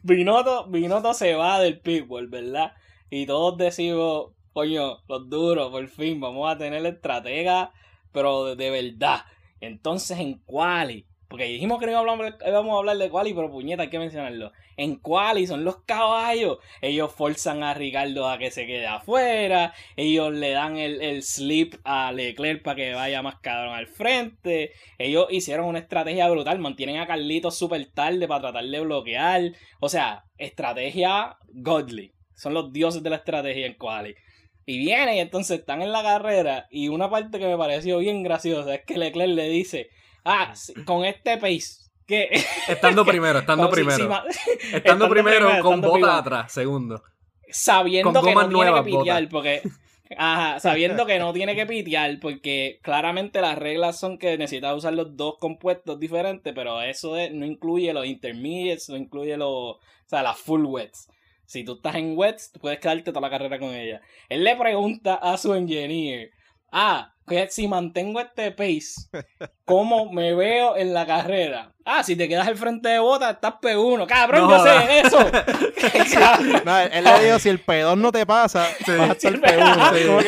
[0.04, 2.74] Binotto, Binotto se va del pitbull, ¿verdad?
[3.10, 7.74] Y todos decimos, coño, los duros, por fin, vamos a tener estratega,
[8.14, 9.26] pero de, verdad.
[9.60, 13.34] Entonces en Quali, porque dijimos que no íbamos a hablar, íbamos a hablar de Quali,
[13.34, 14.54] pero puñeta, hay que mencionarlo.
[14.78, 16.60] En Quali son los caballos.
[16.82, 19.74] Ellos forzan a Ricardo a que se quede afuera.
[19.98, 24.72] Ellos le dan el, el slip a Leclerc para que vaya más cabrón al frente.
[24.98, 26.60] Ellos hicieron una estrategia brutal.
[26.60, 29.52] Mantienen a Carlitos súper tarde para tratar de bloquear.
[29.82, 32.14] O sea, estrategia godly.
[32.36, 34.16] Son los dioses de la estrategia en Quali.
[34.66, 36.68] Y vienen y entonces están en la carrera.
[36.72, 39.90] Y una parte que me pareció bien graciosa es que Leclerc le dice:
[40.24, 40.54] Ah,
[40.86, 41.84] con este pace.
[42.08, 42.30] Que,
[42.68, 43.98] Estando primero, estando si- primero.
[43.98, 44.30] si Estando
[44.78, 47.02] estando primero primero, con bota atrás, segundo.
[47.50, 49.62] sabiendo que no tiene que pitear, porque
[50.16, 54.94] ajá, sabiendo que no tiene que pitear, porque claramente las reglas son que necesitas usar
[54.94, 59.80] los dos compuestos diferentes, pero eso es- no incluye los intermediates, no incluye los, o
[60.06, 61.08] sea, las full wets.
[61.46, 64.02] Si tú estás en wets, tú puedes quedarte toda la carrera con ella.
[64.30, 66.32] Él le pregunta a su engineer,
[66.72, 69.10] ah, que si mantengo este pace,
[69.66, 71.72] ¿cómo me veo en la carrera?
[71.84, 74.08] Ah, si te quedas al frente de bota, estás P1.
[74.08, 75.20] Cabrón, No yo sé eso.
[76.66, 79.40] No, él, él le dijo, si el pedón no te pasa, vas a estar Sí.
[79.40, 80.26] P1.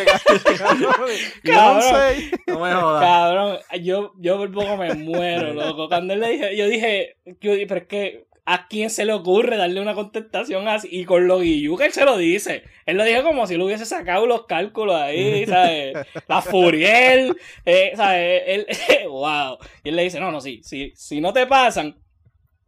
[1.07, 1.25] Sí.
[1.43, 1.81] Cabrón.
[1.81, 2.31] sé.
[2.45, 3.01] No me jodas.
[3.01, 5.87] Cabrón, yo, yo por poco me muero, loco.
[5.87, 9.11] Cuando él le dije, yo dije, yo dije, pero es que, ¿a quién se le
[9.11, 10.87] ocurre darle una contestación así?
[10.89, 12.63] Y con lo guillú que él se lo dice.
[12.85, 15.97] Él lo dijo como si lo hubiese sacado los cálculos ahí, ¿sabes?
[16.29, 18.43] La Furiel, eh, ¿sabes?
[18.47, 18.67] Él,
[19.09, 19.57] wow.
[19.83, 21.97] Y él le dice, no, no, sí, sí, si no te pasan,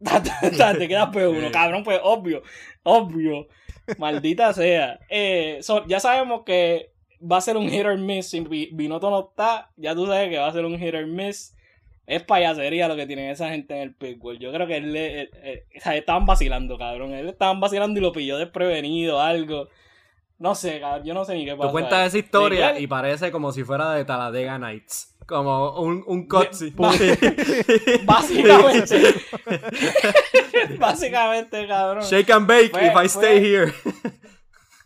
[0.00, 2.42] te quedas P1, cabrón, pues obvio,
[2.82, 3.48] obvio.
[3.96, 5.00] Maldita sea.
[5.08, 8.28] Eh, so, ya sabemos que va a ser un hit or miss.
[8.28, 11.56] Si Binotto no está, ya tú sabes que va a ser un hit or miss.
[12.10, 14.38] Es payasería lo que tienen esa gente en el pitbull.
[14.38, 17.12] Yo creo que él, le- él- él- o sea, estaban vacilando, cabrón.
[17.14, 19.68] Él estaban vacilando y lo pilló desprevenido, algo.
[20.38, 21.68] No sé, cabrón, yo no sé ni qué pasa.
[21.68, 25.14] Tú cuentas esa historia y parece como si fuera de Talladega Nights.
[25.26, 26.72] Como un, un cutscene.
[28.04, 28.96] Básicamente.
[30.78, 32.02] básicamente, cabrón.
[32.04, 33.72] Shake and bake Fue- if I stay fue- here.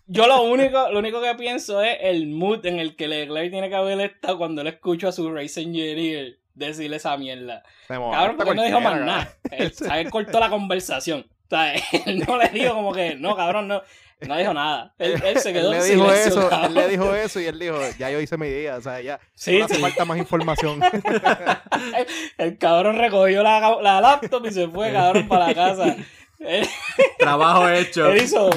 [0.07, 3.71] Yo lo único, lo único que pienso es el mood en el que Leclerc tiene
[3.71, 7.63] que haber estado cuando él escucha a su race engineer decirle esa mierda.
[7.89, 9.33] Se Cabrón, porque no dijo más nada.
[9.51, 11.27] Él, o sea, él cortó la conversación.
[11.47, 11.75] O sea,
[12.07, 13.83] él no le dijo como que, no, cabrón, no.
[14.27, 14.95] No dijo nada.
[14.99, 16.67] Él, él se quedó él en le dijo silencio, eso, cabrón.
[16.69, 19.21] él le dijo eso y él dijo, ya yo hice mi día, o sea, ya
[19.35, 19.81] Sí, no hace sí.
[19.83, 20.81] falta más información.
[22.39, 25.97] El cabrón recogió la, la laptop y se fue, cabrón, para la casa.
[26.39, 26.67] Él-
[27.19, 28.09] Trabajo hecho.
[28.11, 28.51] Él hizo-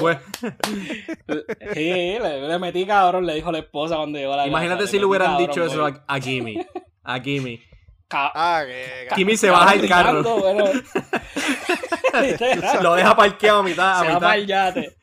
[1.74, 4.80] sí, le, le metí cabrón, le dijo a la esposa cuando llegó a la imagínate
[4.80, 6.66] casa, si le hubieran cabrón, dicho eso a, a Gimme.
[7.04, 7.60] A Gimme.
[8.10, 10.22] Ah, que Kimi se baja el carro.
[12.82, 14.00] Lo deja parqueado a mitad.
[14.00, 14.96] A se va para el yate.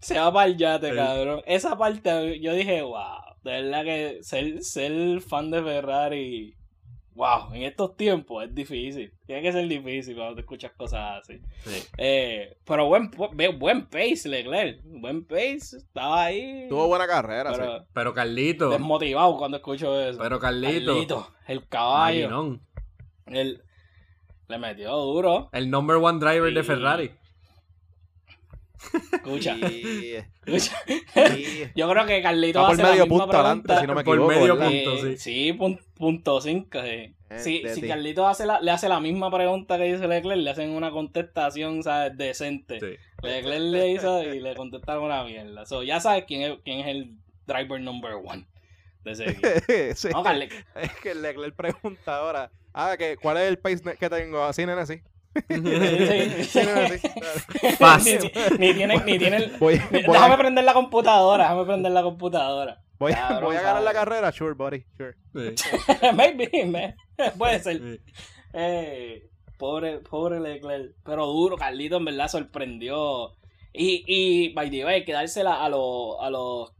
[0.00, 0.96] Se va para el yate, Sí.
[0.96, 1.42] cabrón.
[1.46, 6.54] Esa parte yo dije, wow, de verdad que ser, ser fan de Ferrari,
[7.14, 9.12] wow, en estos tiempos es difícil.
[9.26, 11.40] Tiene que ser difícil cuando te escuchas cosas así.
[11.64, 11.82] Sí.
[11.98, 14.80] Eh, pero buen, buen, buen pace, Leclerc.
[14.84, 16.66] Buen pace, estaba ahí.
[16.68, 17.60] tuvo buena carrera, sí.
[17.60, 18.70] pero Pero Carlito.
[18.70, 20.18] desmotivado cuando escucho eso.
[20.20, 20.92] Pero Carlito.
[20.92, 22.58] Carlito, el caballo.
[23.26, 23.62] Él
[24.48, 25.48] le metió duro.
[25.52, 26.62] El number one driver de.
[26.62, 27.10] Ferrari.
[29.12, 29.56] Escucha,
[30.46, 30.76] escucha.
[31.74, 33.80] Yo creo que Carlito Va por hace la medio misma punto adelante, pregunta.
[33.80, 34.32] si no me Por equivoco.
[34.34, 34.70] medio ¿verdad?
[34.70, 35.06] punto.
[35.06, 35.16] Sí.
[35.18, 36.78] sí, pun- punto 5.
[36.82, 36.88] Sí.
[37.30, 37.82] eh, si.
[37.88, 41.82] Carlito hace la, le hace la misma pregunta que dice Leclerc, le hacen una contestación,
[41.82, 42.16] ¿sabes?
[42.16, 42.80] Decente.
[42.80, 42.96] Sí.
[43.22, 45.64] Leclerc le hizo y le contestaron una mierda.
[45.66, 47.16] So, ya sabes quién es, quién es el
[47.46, 48.46] driver number one
[49.04, 49.48] de ese equipo.
[49.94, 50.08] Sí.
[50.12, 52.50] No, Carle- Es que Leclerc pregunta ahora.
[52.74, 54.42] Ah, que, ¿cuál es el pace ne- que tengo?
[54.44, 55.00] Así, nene, sí.
[55.48, 56.60] Sí, Sí.
[57.78, 58.06] Fast.
[58.58, 61.64] ni, ni tiene, ni tiene el- Voy, ni- voy déjame a, prender la computadora, déjame
[61.64, 62.78] prender la computadora.
[62.98, 64.32] voy, Cabrón, voy a ganar la carrera.
[64.32, 64.84] Sure, buddy.
[64.96, 65.14] Sure.
[65.56, 65.64] Sí.
[66.14, 66.94] Maybe, man.
[67.38, 67.78] Puede ser.
[67.78, 67.98] Sí.
[68.52, 69.22] Eh,
[69.58, 70.94] pobre, pobre Leclerc.
[71.04, 73.32] Pero duro, Carlito en verdad sorprendió.
[73.72, 76.72] Y, y by the way, hay que dársela a los, a los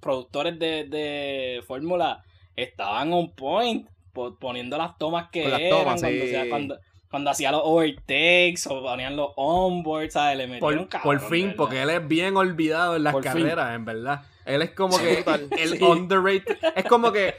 [0.00, 2.24] productores de, de Fórmula.
[2.56, 5.70] Estaban on point, po- poniendo las tomas que las eran.
[5.70, 6.22] tomas, cuando, sí.
[6.34, 6.78] hacía- cuando,
[7.14, 10.36] cuando hacía los overtakes o ponían los onboards, ¿sabes?
[10.36, 11.56] Le Por, cabrón, por fin, ¿verdad?
[11.56, 13.32] porque él es bien olvidado en las Por fin.
[13.34, 14.22] carreras, en verdad.
[14.44, 15.24] Él es como que
[15.60, 15.84] el Sí.
[15.84, 16.58] underrated.
[16.74, 17.36] Es como que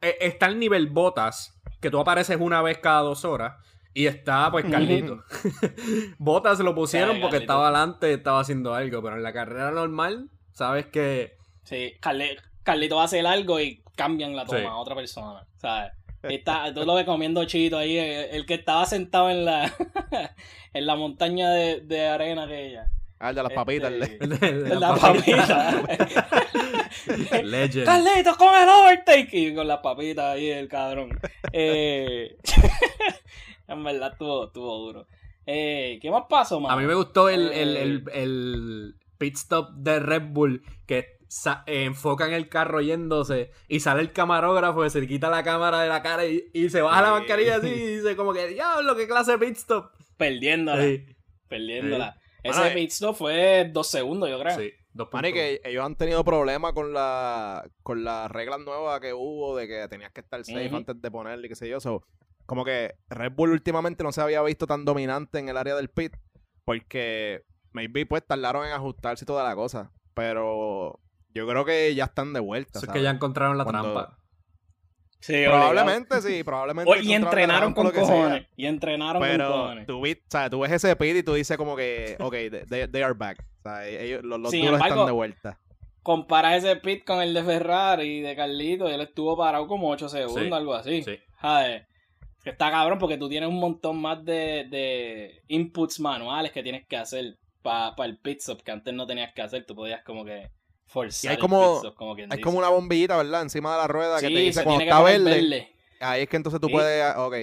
[0.00, 3.54] eh, está el nivel botas, que tú apareces una vez cada dos horas.
[3.94, 5.24] Y está, pues, Carlito.
[6.18, 7.52] botas lo pusieron porque Carlito.
[7.52, 9.02] estaba adelante, estaba haciendo algo.
[9.02, 11.36] Pero en la carrera normal, sabes que.
[11.64, 14.64] Sí, Carle- Carlito va a hacer algo y cambian la toma Sí.
[14.66, 15.92] a otra persona, ¿sabes?
[16.30, 19.72] Está, tú lo ves comiendo chito ahí, el, el que estaba sentado en la
[20.72, 22.86] en la montaña de, de arena aquella.
[23.18, 23.90] Ah, el de las papitas.
[23.92, 25.82] el de- Este, de la papita.
[27.42, 27.84] Legend.
[27.86, 31.18] Carlito, con el overtake y con las papitas ahí el cabrón.
[31.52, 32.36] Eh,
[33.68, 35.06] en verdad estuvo, estuvo duro.
[35.46, 36.74] Eh, ¿Qué más pasó, mano?
[36.74, 41.15] A mí me gustó el, el, Eh, el, el pit stop de Red Bull que
[41.66, 45.80] eh, enfocan el carro yéndose y sale el camarógrafo que se le quita la cámara
[45.80, 47.14] de la cara y, y se baja la Sí.
[47.20, 49.90] mascarilla así y dice como que diablo, qué clase de pit stop.
[50.16, 51.04] Perdiéndola, Sí,
[51.48, 52.18] perdiéndola.
[52.42, 54.56] Ese eh, pit stop fue dos segundos, yo creo.
[54.58, 55.32] sí, dos puntos.
[55.32, 59.88] que ellos han tenido problemas con la con las reglas nuevas que hubo de que
[59.88, 60.76] tenías que estar safe Ujú.
[60.76, 61.80] antes de ponerle y qué sé yo.
[61.80, 62.04] So,
[62.46, 65.88] como que Red Bull últimamente no se había visto tan dominante en el área del
[65.90, 66.14] pit
[66.64, 69.90] porque maybe pues tardaron en ajustarse y toda la cosa.
[70.14, 71.00] Pero
[71.36, 72.78] yo creo que ya están de vuelta.
[72.78, 74.18] Eso es que ya encontraron la Cuando- trampa.
[75.20, 76.92] Sí, Probablemente sí, probablemente.
[77.02, 78.00] Y entrenaron con sea.
[78.00, 78.46] cojones.
[78.56, 79.86] Y entrenaron con cojones.
[79.86, 82.32] tú, vi- o sea, tú ves ese pit y tú dices como que, ok,
[82.68, 83.38] they, they are back.
[83.40, 85.60] O sea, ellos, los, los Sin duros embargo, están de vuelta.
[86.02, 88.88] Compara ese pit con el de Ferrari y de Carlito.
[88.88, 91.02] Y él estuvo parado como 8 segundos, Sí, algo así.
[91.02, 91.18] Sí.
[92.44, 96.86] Que está cabrón porque tú tienes un montón más de, de inputs manuales que tienes
[96.86, 99.66] que hacer para el pit stop que antes no tenías que hacer.
[99.66, 100.50] Tú podías como que
[100.86, 102.42] forzar Y hay como- como quien Hay dice.
[102.44, 103.42] como una bombillita, ¿verdad?
[103.42, 105.68] Encima de la rueda que te dice cuando está poner verde.
[106.00, 106.72] Ahí es que entonces tú Sí.
[106.72, 107.34] puedes, ah, ok.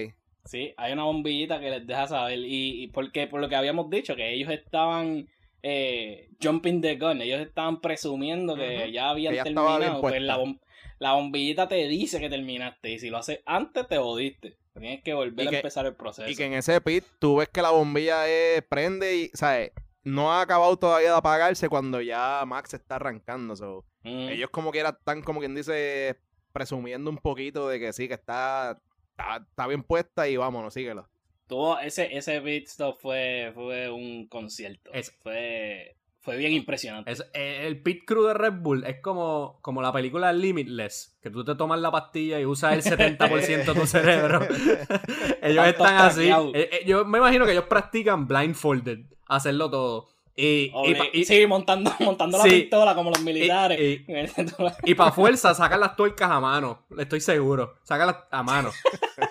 [0.44, 2.38] Sí, hay una bombillita que les deja saber.
[2.38, 5.28] Y, y porque, por lo que habíamos dicho, que ellos estaban
[5.66, 7.22] eh, jumping the gun.
[7.22, 10.00] Ellos estaban presumiendo que ya habían Que ya terminado.
[10.02, 10.60] Pues la, bom-
[10.98, 12.90] la bombillita te dice que terminaste.
[12.90, 14.56] Y si lo haces antes, te jodiste.
[14.78, 16.28] Tienes que volver Y a que- empezar el proceso.
[16.28, 19.70] Y que en ese pit tú ves que la bombilla es, prende y, ¿sabes?
[20.04, 23.56] No ha acabado todavía de apagarse cuando ya Max está arrancando.
[23.56, 24.28] so, Mm.
[24.28, 26.18] Ellos como que están, como quien dice,
[26.52, 28.78] presumiendo un poquito de que sí, que está,
[29.12, 31.08] está, está bien puesta y vámonos, síguelo.
[31.46, 34.90] Tuvo ese, ese pit stop fue, fue un concierto.
[34.92, 37.10] Es- Fue, fue bien impresionante.
[37.12, 41.30] Es, eh, el pit crew de Red Bull es como, como la película Limitless, que
[41.30, 42.82] tú te tomas la pastilla y usas el
[43.18, 44.40] 70% de tu cerebro.
[45.42, 46.28] ellos Están así.
[46.30, 50.08] Eh, eh, yo me imagino que ellos practican blindfolded, hacerlo todo.
[50.36, 52.50] Y, y, pa- y- sí, montando, montando la Sí.
[52.62, 53.78] pistola como los militares.
[53.80, 54.04] y-
[54.84, 56.84] Y, y para fuerza sacan las tuercas a mano.
[56.98, 57.76] Estoy seguro.
[57.84, 58.70] Sácalas a mano.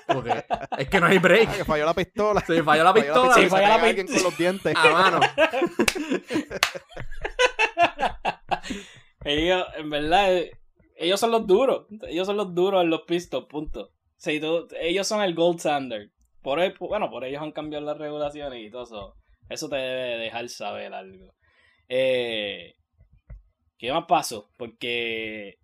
[0.07, 0.45] Porque
[0.77, 1.57] es que no hay Ah, break.
[1.57, 2.39] que falló la pistola.
[2.41, 3.33] Se falló la pistola.
[3.33, 4.75] Sí, falló la pega pist- alguien con los dientes.
[4.77, 5.19] A mano.
[9.25, 10.51] ellos, en verdad, eh,
[10.97, 11.85] ellos son los duros.
[12.07, 13.89] Ellos son los duros en los pistos, punto.
[14.15, 16.09] Sí, tú- ellos son el gold standard.
[16.41, 19.15] Por el- bueno, por ellos han cambiado las regulaciones y todo eso.
[19.49, 21.33] Eso te debe dejar saber algo.
[21.89, 22.75] Eh,
[23.77, 24.49] ¿Qué más pasó?
[24.57, 25.57] Porque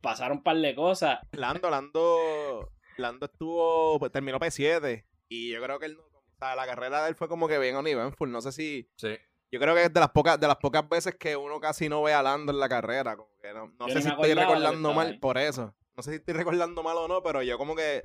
[0.00, 1.18] pasaron un par de cosas.
[1.32, 6.54] Lando, Lando, Lando estuvo, pues, terminó P7 y yo creo que él no, o sea,
[6.54, 9.16] la carrera de él fue como que bien uneventful, no sé si, Sí.
[9.50, 12.02] yo creo que es de las pocas, de las pocas veces que uno casi no
[12.02, 15.08] ve a Lando en la carrera, como que no, no sé si estoy recordando mal
[15.12, 15.18] ahí.
[15.18, 18.04] por eso, no sé si estoy recordando mal o no, pero yo como que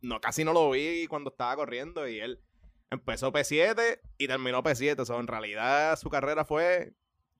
[0.00, 2.40] no, casi no lo vi cuando estaba corriendo y él
[2.92, 6.92] empezó P7 y terminó P7, o sea, en realidad su carrera fue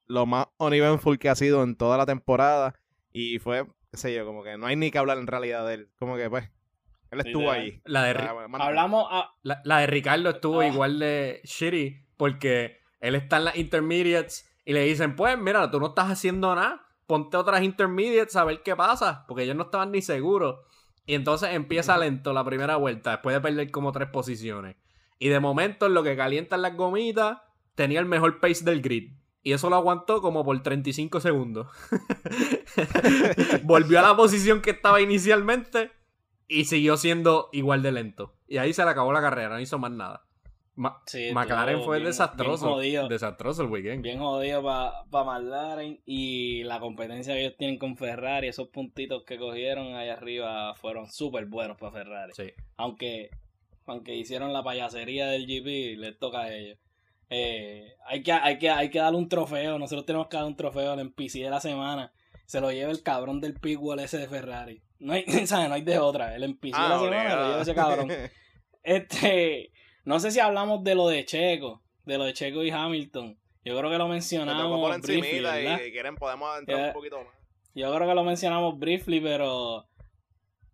[0.06, 2.74] lo más uneventful que ha sido en toda la temporada
[3.12, 5.74] y fue, qué sé yo, como que no hay ni que hablar en realidad de
[5.74, 6.50] él, como que pues,
[7.10, 7.80] él estuvo ahí.
[7.84, 10.66] La de, Ah, bueno, Hablamos a, la, la de Ricardo estuvo Ah.
[10.66, 15.80] igual de shitty porque él está en las intermediates y le dicen, pues mira, tú
[15.80, 19.90] no estás haciendo nada, ponte otras intermediates a ver qué pasa, porque ellos no estaban
[19.92, 20.60] ni seguros.
[21.04, 24.76] Y entonces empieza lento la primera vuelta, después de perder como tres posiciones.
[25.22, 27.38] Y de momento, en lo que calientan las gomitas,
[27.76, 29.12] tenía el mejor pace del grid.
[29.44, 31.68] Y eso lo aguantó como por 35 segundos.
[33.64, 35.90] Volvió a la posición que estaba inicialmente
[36.48, 38.34] y siguió siendo igual de lento.
[38.48, 40.24] Y ahí se le acabó la carrera, no hizo más nada.
[40.74, 42.78] Ma- Sí, McLaren fue bien- desastroso.
[42.78, 44.02] bien desastroso el weekend.
[44.02, 49.22] Bien jodido para pa McLaren y la competencia que ellos tienen con Ferrari, esos puntitos
[49.26, 52.32] que cogieron ahí arriba fueron súper buenos para Ferrari.
[52.34, 52.52] Sí.
[52.76, 53.30] Aunque,
[53.86, 56.78] aunque hicieron la payasería del GP, les toca a ellos.
[57.30, 60.56] Eh, hay, que, hay, que, hay que darle un trofeo, nosotros tenemos que dar un
[60.56, 62.12] trofeo al NPC de la semana.
[62.46, 64.82] Se lo lleva el cabrón del Pitbull ese de Ferrari.
[64.98, 65.68] No hay, ¿sabes?
[65.68, 66.34] No hay de otra.
[66.34, 68.10] El NPC de la semana lo lleva ese cabrón.
[68.84, 69.70] Este,
[70.04, 73.38] no sé si hablamos de lo de Checo, de lo de Checo y Hamilton.
[73.64, 77.32] Yo creo que lo mencionamos por briefly, y quieren podemos adentrar Eh, un poquito más.
[77.74, 79.86] Yo creo que lo mencionamos briefly, pero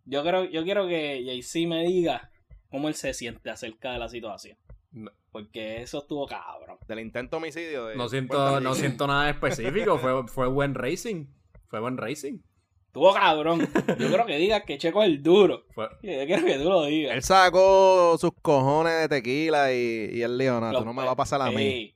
[0.05, 2.28] yo creo, yo quiero que JC me diga
[2.69, 4.57] cómo él se siente acerca de la situación.
[4.91, 5.11] No.
[5.31, 6.77] Porque eso estuvo cabrón.
[6.87, 7.85] Del intento homicidio.
[7.87, 7.95] De...
[7.95, 9.97] No siento, no siento nada específico.
[9.99, 11.27] Fue, fue buen racing.
[11.67, 12.39] Fue buen racing.
[12.87, 13.59] Estuvo cabrón.
[13.99, 15.65] Yo creo que digas que Checo es el duro.
[15.75, 17.13] Fue, Yo quiero que tú lo digas.
[17.13, 21.05] Él sacó sus cojones de tequila y, y él dijo, no, Los tú no me
[21.05, 21.61] va a pasar a mí.
[21.61, 21.95] Ey,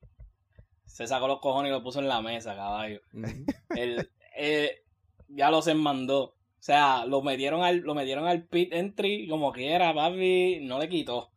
[0.85, 3.01] Se sacó los cojones y lo puso en la mesa, caballo.
[3.75, 4.07] Él,
[4.37, 4.83] eh,
[5.29, 6.35] ya los mandó.
[6.63, 10.87] O sea, lo metieron al, lo metieron al pit entry como quiera, papi, no le
[10.87, 11.29] quitó.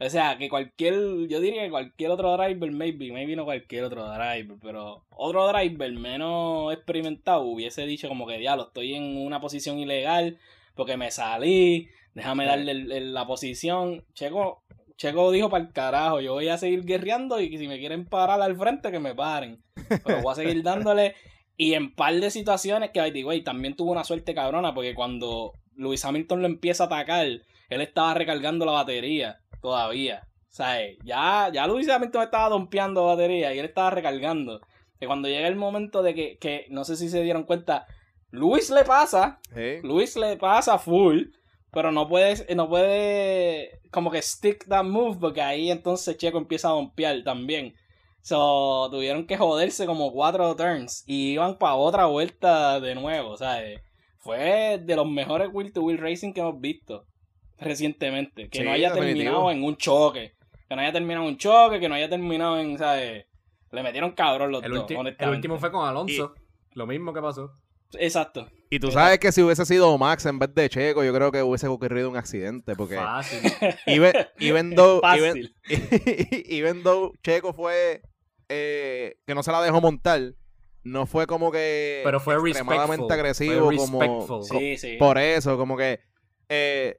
[0.00, 0.94] O sea, que cualquier,
[1.28, 5.92] yo diría que cualquier otro driver, maybe, maybe no cualquier otro driver, pero otro driver
[5.92, 10.38] menos experimentado hubiese dicho como que, diablo, estoy en una posición ilegal
[10.74, 14.04] porque me salí, déjame darle el- el- la posición.
[14.14, 14.64] Checo,
[14.96, 18.42] Checo dijo para el carajo, yo voy a seguir guerreando y si me quieren parar
[18.42, 19.62] al frente, que me paren.
[20.02, 21.14] Pero voy a seguir dándole.
[21.56, 25.52] Y en par de situaciones que, by way, también tuvo una suerte cabrona, porque cuando
[25.76, 30.26] Luis Hamilton lo empieza a atacar, él estaba recargando la batería todavía.
[30.50, 34.60] O sea, ya, ya Luis Hamilton estaba dompeando batería y él estaba recargando.
[35.00, 37.86] Que cuando llega el momento de que, que no sé si se dieron cuenta,
[38.30, 39.40] Luis le pasa.
[39.82, 41.22] Luis le pasa full,
[41.70, 46.68] pero no puede, no puede como que stick that move, porque ahí entonces Checo empieza
[46.68, 47.74] a dompear también.
[48.24, 53.82] So, tuvieron que joderse como cuatro turns y iban para otra vuelta de nuevo, ¿sabes?
[54.16, 57.04] Fue de los mejores Wheel to Wheel Racing que hemos visto
[57.58, 58.48] recientemente.
[58.48, 59.24] Que Sí, no haya definitivo.
[59.24, 60.32] terminado en un choque.
[60.66, 63.26] Que no haya terminado en un choque, que no haya terminado en, ¿sabes?
[63.70, 66.34] Le metieron cabrón los El, dos, el último fue con Alonso.
[66.72, 67.52] Lo mismo que pasó.
[67.98, 68.48] Exacto.
[68.70, 71.42] Y tú sabes que si hubiese sido Max en vez de Checo, yo creo que
[71.42, 72.74] hubiese ocurrido un accidente.
[72.74, 73.52] Porque Fácil.
[73.84, 75.56] even, even though, even, Fácil.
[76.48, 78.00] even though Checo fue
[78.48, 80.34] eh, que no se la dejó montar,
[80.82, 84.42] no fue como que Pero fue extremadamente agresivo Fue como.
[84.42, 84.96] Sí, sí.
[84.98, 86.00] por eso, como que
[86.48, 86.98] eh,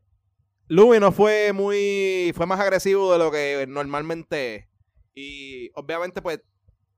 [0.68, 4.66] Louis no fue muy fue más agresivo de lo que normalmente es.
[5.14, 6.42] Y obviamente pues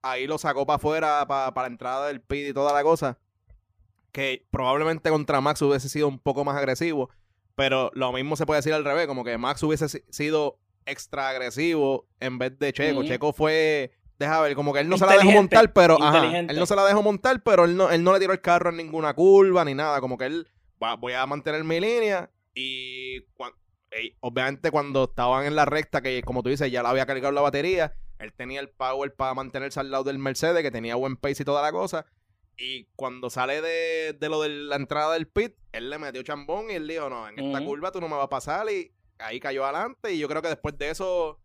[0.01, 3.19] ahí lo sacó para afuera para la entrada del pit y toda la cosa.
[4.11, 7.09] Que probablemente contra Max hubiese sido un poco más agresivo.
[7.55, 11.29] Pero lo mismo se puede decir al revés, como que Max hubiese si- sido extra
[11.29, 13.03] agresivo en vez de Checo.
[13.03, 16.59] Checo fue, deja ver, como que él no se la dejó montar, pero ajá, él
[16.59, 18.77] no se la dejó montar, pero él no, él no le tiró el carro en
[18.77, 19.99] ninguna curva ni nada.
[20.01, 20.47] Como que él
[20.81, 23.23] va, voy a mantener mi línea y
[24.19, 27.41] obviamente cuando estaban en la recta, que como tú dices, ya la había cargado la
[27.41, 31.43] batería, él tenía el power para mantenerse al lado del Mercedes, que tenía buen pace
[31.43, 32.05] y toda la cosa.
[32.57, 36.71] Y cuando sale de, de lo de la entrada del pit, él le metió chambón
[36.71, 39.39] y él dijo, no, en esta curva tú no me vas a pasar y ahí
[39.39, 41.39] cayó adelante y yo creo que después de eso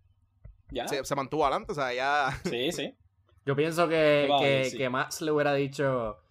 [0.73, 0.89] Ya.
[0.89, 2.41] se, se mantuvo adelante, o sea, ya...
[2.45, 2.95] Sí, sí.
[3.45, 4.79] Yo pienso que, Vale, que, sí.
[4.79, 6.23] que Max le hubiera dicho,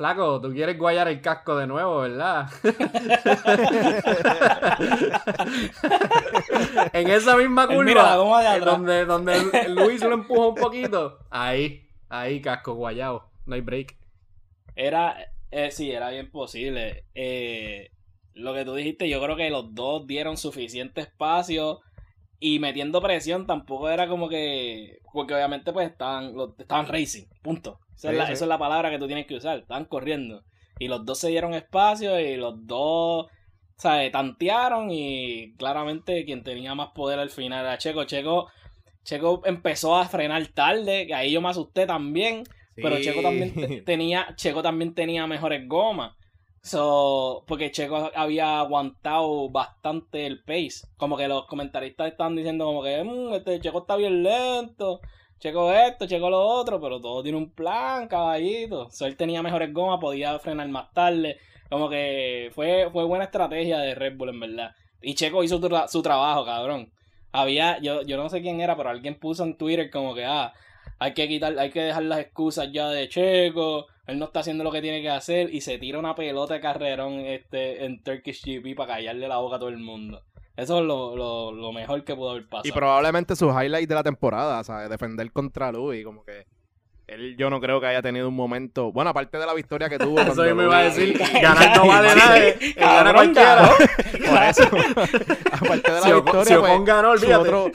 [0.00, 2.48] Flaco, tú quieres guayar el casco de nuevo, ¿verdad?
[6.94, 9.34] en esa misma Él mira la curva, de donde, donde
[9.68, 13.98] Luis lo empujó un poquito, ahí, ahí, casco guayado, no hay break.
[14.74, 15.18] Era,
[15.50, 17.04] eh, sí, era bien posible.
[17.14, 17.90] Eh,
[18.32, 21.80] lo que tú dijiste, yo creo que los dos dieron suficiente espacio
[22.40, 27.78] y metiendo presión tampoco era como que, porque obviamente pues estaban, estaban racing, punto.
[27.96, 28.32] Esa, es la, sí.
[28.32, 30.42] esa es la palabra que tú tienes que usar, estaban corriendo.
[30.78, 33.26] Y los dos se dieron espacio y los dos,
[33.76, 34.10] ¿sabes?
[34.12, 38.04] Tantearon y claramente quien tenía más poder al final era Checo.
[38.04, 38.48] Checo,
[39.04, 42.44] Checo empezó a frenar tarde, que ahí yo me asusté también.
[42.80, 42.98] Pero.
[43.00, 46.14] Checo también te- tenía, Checo también tenía mejores gomas.
[46.62, 50.86] So, porque Checo había aguantado bastante el pace.
[50.96, 55.00] Como que los comentaristas estaban diciendo como que "Mm, este Checo está bien lento.
[55.38, 58.90] Checo esto, checo lo otro, pero todo tiene un plan, caballito.
[58.90, 61.38] So, él tenía mejores gomas, podía frenar más tarde.
[61.70, 64.74] Como que fue, fue buena estrategia de Red Bull, en verdad.
[65.00, 65.58] Y Checo hizo
[65.88, 66.92] su trabajo, cabrón.
[67.32, 70.52] Había, yo, yo no sé quién era, pero alguien puso en Twitter como que, ah,
[70.98, 74.64] hay que quitar, hay que dejar las excusas ya de Checo, él no está haciendo
[74.64, 78.42] lo que tiene que hacer y se tira una pelota de carrerón este, en Turkish
[78.44, 80.22] GP para callarle la boca a todo el mundo.
[80.56, 82.68] Eso es lo, lo, lo mejor que pudo haber pasado.
[82.68, 84.90] Y probablemente su highlight de la temporada, ¿sabes?
[84.90, 86.44] Defender contra Luis, como que
[87.10, 88.92] él yo no creo que haya tenido un momento.
[88.92, 90.20] Bueno, aparte de la victoria que tuvo.
[90.20, 91.18] eso me iba a decir.
[91.42, 92.38] Ganar no vale nada.
[92.76, 93.68] Gana cualquiera.
[93.68, 94.62] Por eso.
[95.52, 96.44] aparte de la victoria.
[96.44, 97.48] Si Ocon pues, ganó, olvídate.
[97.48, 97.72] Otro...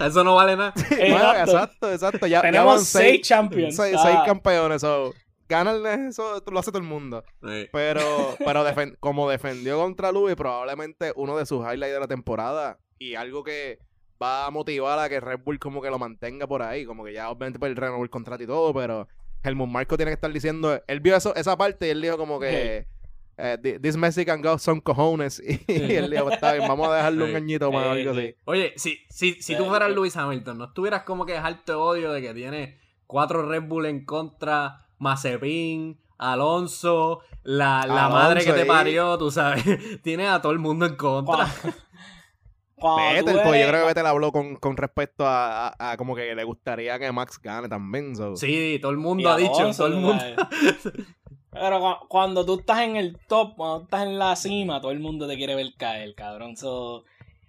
[0.00, 0.72] eso no vale nada.
[0.90, 2.26] exacto, exacto.
[2.26, 3.76] Ya, Tenemos seis, champions.
[3.76, 4.80] Seis, seis campeones.
[4.80, 5.12] So,
[5.48, 7.24] ganarle eso lo hace todo el mundo.
[7.72, 8.00] Pero,
[8.44, 8.64] pero
[9.00, 13.78] como defendió contra Luis, probablemente uno de sus highlights de la temporada y algo que
[14.22, 17.12] va a motivar a que Red Bull como que lo mantenga por ahí, como que
[17.12, 19.08] ya obviamente por el renovó el contrato y todo, pero
[19.42, 22.40] Helmut Marco tiene que estar diciendo, él vio eso, esa parte y él dijo como
[22.40, 22.86] que
[23.36, 27.36] eh, this Mexican got some cojones y, él dijo, está bien, vamos a dejarlo un
[27.36, 28.34] añito más o algo así.
[28.44, 32.20] Oye, si, si, si tú fueras Luis Hamilton, ¿no estuvieras como que dejarte odio de
[32.20, 39.16] que tiene cuatro Red Bull en contra, Mazepin, Alonso, la, la madre que te parió,
[39.18, 39.64] tú sabes,
[40.02, 41.46] tiene a todo el mundo en contra.
[42.80, 46.44] Vettel, pues yo creo que Vettel habló con, con respecto a, a, como que le
[46.44, 48.14] gustaría que Max gane también.
[48.36, 50.22] Sí, todo el mundo ha dicho, todo el mundo.
[51.50, 55.26] Pero cuando tú estás en el top, cuando estás en la cima, todo el mundo
[55.26, 56.54] te quiere ver caer, cabrón.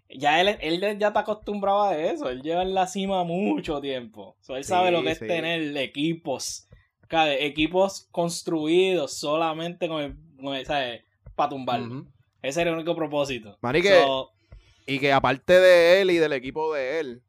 [0.09, 2.29] ya él, él ya está acostumbrado a eso.
[2.29, 4.35] Él lleva en la cima mucho tiempo.
[4.49, 6.68] él sabe lo que es tener equipos.
[7.11, 10.65] Equipos construidos solamente con el,
[11.35, 12.05] para tumbarlo.
[12.41, 13.57] Ese era el único propósito.
[13.61, 14.01] Marique,
[14.85, 17.21] y que aparte de él y del equipo de él,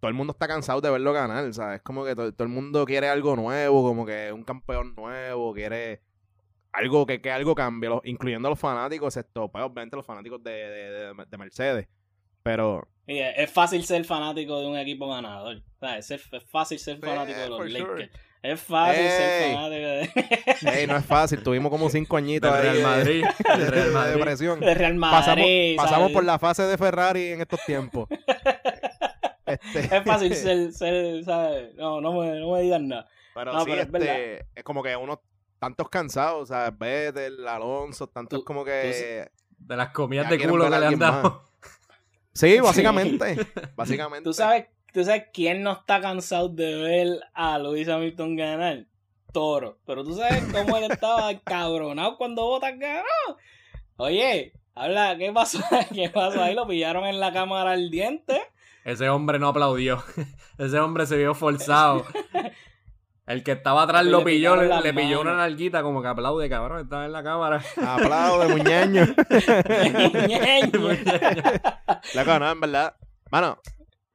[0.00, 1.80] todo el mundo está cansado de verlo ganar, ¿sabes?
[1.82, 6.02] Como que todo, el mundo quiere algo nuevo, como que un campeón nuevo, quiere
[6.72, 11.88] algo que, que algo cambie, incluyendo los fanáticos, esto, pues obviamente los fanáticos de, Mercedes.
[12.42, 12.88] Pero.
[13.06, 15.62] es fácil ser fanático de un equipo ganador.
[15.96, 18.10] Es, es fácil ser fanático de los Lakers.
[18.42, 20.80] Es fácil ser fanático de...
[20.80, 21.42] Ey, no es fácil.
[21.42, 23.24] Tuvimos como cinco añitos de Real Madrid.
[23.24, 24.12] De, Real Madrid.
[24.12, 24.60] De depresión.
[24.60, 25.76] De Real Madrid.
[25.76, 28.08] Pasamos, por la fase de Ferrari en estos tiempos.
[29.46, 29.78] Este...
[29.78, 31.72] Es fácil ser, ser ¿sabes?
[31.76, 33.06] No, no me, no me digan nada.
[33.32, 35.22] Pero sí, este, es, como que uno
[35.60, 36.76] tantos cansados, ¿sabes?
[36.76, 39.30] Vettel, Alonso, tantos como que...
[39.56, 41.44] de las comidas de culo que le han dado.
[42.32, 43.36] Sí, básicamente.
[43.76, 44.24] básicamente.
[44.24, 44.66] Tú sabes
[44.96, 48.86] ¿Tú sabes quién no está cansado de ver a Luis Hamilton ganar?
[49.30, 49.76] Toro.
[49.84, 53.36] Pero tú sabes cómo él estaba cabronado cuando Botas ganó.
[53.98, 55.58] Oye, habla, ¿qué pasó?
[55.94, 56.54] ¿Qué pasó ahí?
[56.54, 58.40] Lo pillaron en la cámara al diente.
[58.86, 60.02] Ese hombre no aplaudió.
[60.58, 62.06] Ese hombre se vio forzado.
[63.26, 67.04] El que estaba atrás lo pilló, le, pilló una nalguita como que aplaude, cabrón, estaba
[67.04, 67.62] en la cámara.
[67.86, 69.14] Aplaude, muñeño.
[70.22, 70.88] muñeño.
[72.14, 72.96] La no, en verdad.
[73.30, 73.58] Mano,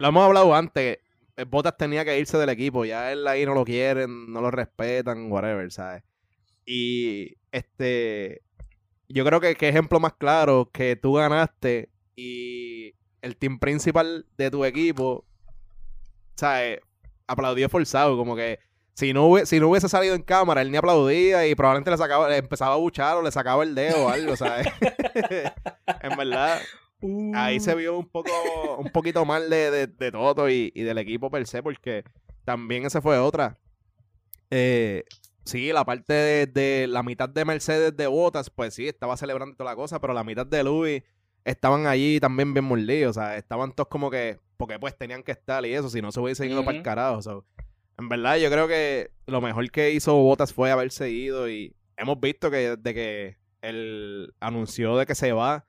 [0.02, 0.98] lo hemos hablado antes.
[1.38, 2.86] Eh, Botas tenía que irse del equipo.
[2.86, 6.04] Ya él ahí no lo quieren, no lo respetan, whatever, ¿sabes?
[6.66, 8.42] Y este.
[9.08, 14.50] Yo creo que, qué ejemplo más claro que tú ganaste y el team principal de
[14.50, 15.26] tu equipo,
[16.36, 16.80] ¿sabes?
[17.28, 18.60] Aplaudió forzado, como que
[18.94, 22.30] si no, si no hubiese salido en cámara, él ni aplaudía y probablemente le sacaba,
[22.30, 24.68] le empezaba a buchar o le sacaba el dedo o algo, ¿sabes?
[26.02, 26.62] en verdad,
[27.34, 27.78] Ahí se uh.
[27.78, 28.32] vio un poco,
[28.78, 32.04] un poquito mal de, de, Toto y, del equipo per se, porque
[32.46, 33.58] también esa fue otra.
[34.50, 35.04] Eh,
[35.44, 39.72] sí, la parte de, la mitad de Mercedes de Botas, pues sí, estaba celebrando toda
[39.72, 41.04] la cosa, pero la mitad de Louis
[41.44, 45.32] estaban allí también bien mordidos, o sea, estaban todos como que, porque pues tenían que
[45.32, 47.46] estar y eso, si no se hubiese ido para el carajo.
[47.98, 52.20] en verdad, yo creo que lo mejor que hizo Botas fue haber seguido y hemos
[52.20, 55.66] visto que desde que él anunció de que se va,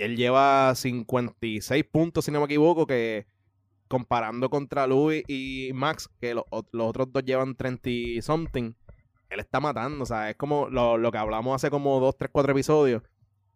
[0.00, 3.26] él lleva 56 puntos, si no me equivoco, que
[3.86, 8.72] comparando contra Louis y Max, que los otros dos llevan 30 y something,
[9.28, 12.52] él está matando, o sea, es como lo, que hablamos hace como 2, 3, 4
[12.52, 13.02] episodios,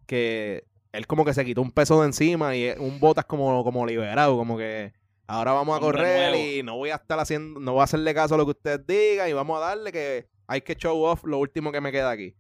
[0.06, 3.86] que él como que se quitó un peso de encima y un botas como, como
[3.86, 4.92] liberado, como que
[5.26, 8.34] ahora vamos a correr y no voy a estar haciendo, no voy a hacerle caso
[8.34, 11.38] a lo que usted diga y vamos a darle que hay que show off lo
[11.38, 12.36] último que me queda aquí.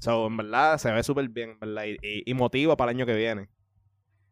[0.00, 1.84] So, en verdad, se ve súper bien, ¿verdad?
[2.02, 3.48] Y, motiva para el año que viene.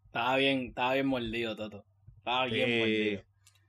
[0.07, 1.85] Estaba bien, estaba bien mordido, Toto.
[2.19, 3.23] Estaba bien mordido.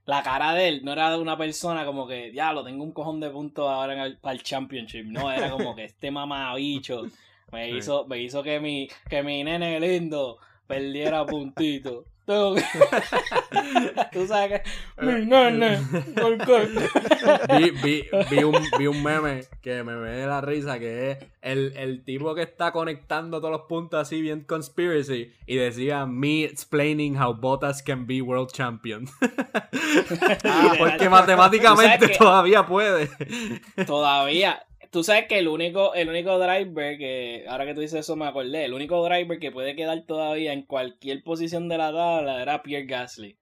[0.05, 2.93] La cara de él no era de una persona como que, ya, lo tengo un
[2.93, 5.05] cojón de puntos ahora en para el Championship.
[5.05, 7.03] No, era como que este mamabicho
[7.51, 12.05] me hizo, me hizo que mi, que mi nene lindo perdiera puntito.
[14.11, 15.05] Tú sabes que...
[15.05, 15.79] Mi nene,
[16.13, 16.67] ¿por qué?
[17.57, 21.71] vi, vi, vi, un, vi un meme que me ve la risa, que es el,
[21.77, 27.17] el tipo que está conectando todos los puntos así bien conspiracy y decía me explaining
[27.17, 29.07] how Bottas can be world champion.
[30.77, 33.09] Porque matemáticamente todavía puede.
[33.85, 34.66] Todavía.
[34.91, 38.25] Tú sabes que el único, el único driver que, ahora que tú dices eso me
[38.27, 42.63] acordé, el único driver que puede quedar todavía en cualquier posición de la tabla era
[42.63, 43.37] Pierre Gasly.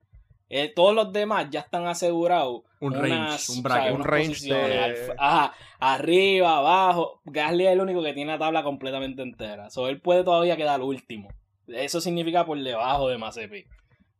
[0.49, 2.61] Eh, todos los demás ya están asegurados.
[2.79, 3.83] Un unas, range, un o bracket.
[3.83, 7.21] sea, Un range de- al- ajá, arriba, abajo.
[7.25, 9.69] Gasly es el único que tiene la tabla completamente entera.
[9.71, 11.29] So, él puede todavía quedar último.
[11.67, 13.65] Eso significa por debajo de Mazepi.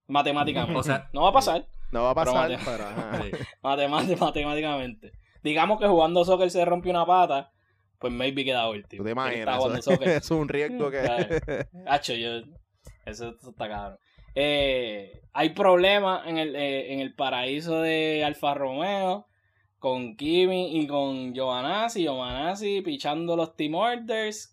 [0.08, 0.80] Matemáticamente.
[0.80, 1.66] O sea- no va a pasar.
[1.92, 3.22] No va a pasar, Pero pero, ajá.
[3.24, 3.32] Sí.
[3.62, 5.12] Matemáti- matemáticamente.
[5.46, 7.52] Digamos que jugando soccer se rompe una pata,
[8.00, 9.02] pues maybe queda último.
[9.02, 9.58] ¿Tú te imaginas?
[9.58, 10.08] jugando Eso, soccer.
[10.10, 10.98] eso es un riesgo que...
[11.86, 12.38] Hacho, yo.
[13.06, 14.00] Eso, eso está cabrón.
[14.34, 19.28] Eh, hay problemas en el, eh, en el paraíso de Alfa Romeo
[19.78, 22.02] con Kimi y con Giovanazzi.
[22.02, 24.52] Giovanazzi pichando los team orders.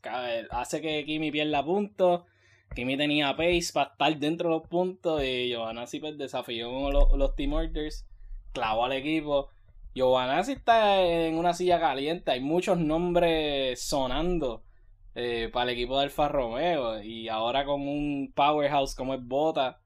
[0.50, 2.24] Hace que Kimi pierda puntos.
[2.74, 5.24] Kimi tenía pace para estar dentro de los puntos.
[5.24, 8.04] Y Giovanazzi pues, desafió con los, los team orders.
[8.52, 9.48] Clavó al equipo.
[9.94, 12.30] Giovanazzi está en una silla caliente.
[12.30, 14.64] Hay muchos nombres sonando
[15.14, 17.02] eh, para el equipo de Alfa Romeo.
[17.02, 19.80] Y ahora con un powerhouse como es Bota,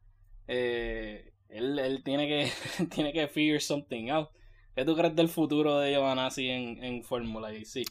[0.46, 2.50] eh, él, él tiene que
[2.94, 4.28] tiene que figure something out.
[4.74, 7.82] ¿Qué tú crees del futuro de Giovanazzi en, en Fórmula sí.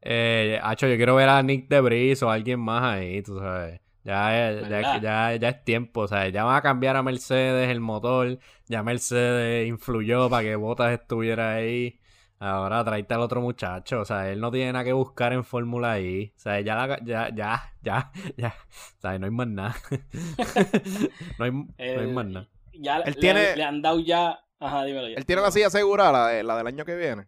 [0.00, 3.80] Eh, Hacho, yo quiero ver a Nick Debris o alguien más ahí, tú sabes.
[4.08, 7.68] Ya es, ya, ya, ya es tiempo, o sea, ya van a cambiar a Mercedes
[7.68, 12.00] el motor, ya Mercedes influyó para que Bottas estuviera ahí.
[12.40, 16.00] Ahora tráete al otro muchacho, o sea, él no tiene nada que buscar en Fórmula
[16.00, 16.32] I.
[16.36, 18.54] O sea, ya, la- ya, ya, ya, ya,
[18.96, 19.76] o sea, no hay más nada.
[21.38, 22.48] no, hay, no hay El- más nada.
[22.72, 24.38] Ya Él le, tiene- le han dado ya.
[24.60, 25.16] Ajá, dímelo ya.
[25.16, 27.26] Él tiene la silla segura, la, de- la del año que viene.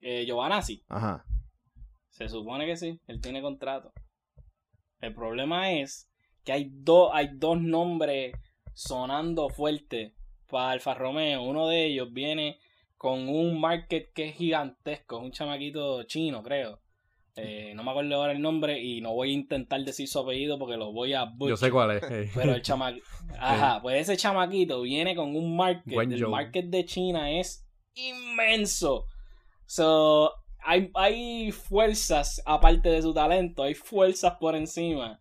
[0.00, 0.82] Eh, Giovanazzi.
[0.88, 1.24] Ajá.
[2.10, 3.92] Se supone que sí, él tiene contrato.
[5.02, 6.08] El problema es
[6.44, 8.34] que hay, dos hay dos nombres
[8.72, 10.14] sonando fuerte
[10.48, 11.42] para Alfa Romeo.
[11.42, 12.58] Uno de ellos viene
[12.96, 16.80] con un market que es gigantesco, un chamaquito chino, creo.
[17.34, 20.58] Eh, no me acuerdo ahora el nombre y no voy a intentar decir su apellido
[20.58, 21.70] porque lo voy a Yo sé butcher.
[21.72, 22.02] cuál es.
[22.04, 22.30] eh.
[22.34, 23.04] Pero el chamaquito.
[23.40, 25.98] Ajá, pues ese chamaquito viene con un market.
[26.12, 29.06] El market de China es inmenso.
[29.66, 30.30] So,
[30.64, 35.20] hay, hay fuerzas, aparte de su talento, hay fuerzas por encima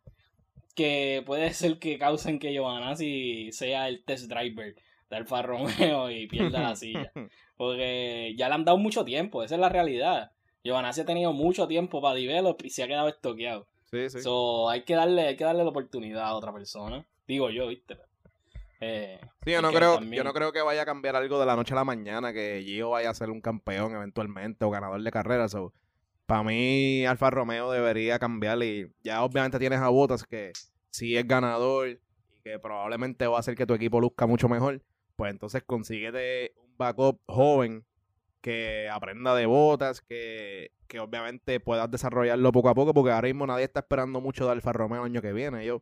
[0.76, 4.76] que puede ser que causen que Giovanazzi sea el test driver
[5.10, 7.12] de Alfa Romeo y pierda la silla.
[7.58, 10.32] Porque ya le han dado mucho tiempo, esa es la realidad.
[10.64, 13.68] Giovanazzi ha tenido mucho tiempo para develop y se ha quedado estoqueado.
[13.86, 14.22] Sí, sí.
[14.22, 17.06] So, hay que darle, hay que darle la oportunidad a otra persona.
[17.28, 17.98] Digo yo, ¿viste?
[18.82, 21.46] Eh, Sí, yo no, creo, también- yo no creo que vaya a cambiar algo de
[21.46, 25.02] la noche a la mañana, que Gio vaya a ser un campeón eventualmente o ganador
[25.02, 25.48] de carrera.
[25.50, 25.74] So,
[26.26, 30.52] para mí, Alfa Romeo debería cambiar y ya obviamente tienes a Bottas que
[30.92, 32.00] sí es ganador y
[32.44, 34.82] que probablemente va a hacer que tu equipo luzca mucho mejor.
[35.16, 37.84] Pues entonces consíguete un backup joven
[38.42, 43.46] que aprenda de botas, que, que obviamente puedas desarrollarlo poco a poco, porque ahora mismo
[43.46, 45.64] nadie está esperando mucho de Alfa Romeo el año que viene.
[45.64, 45.82] Ellos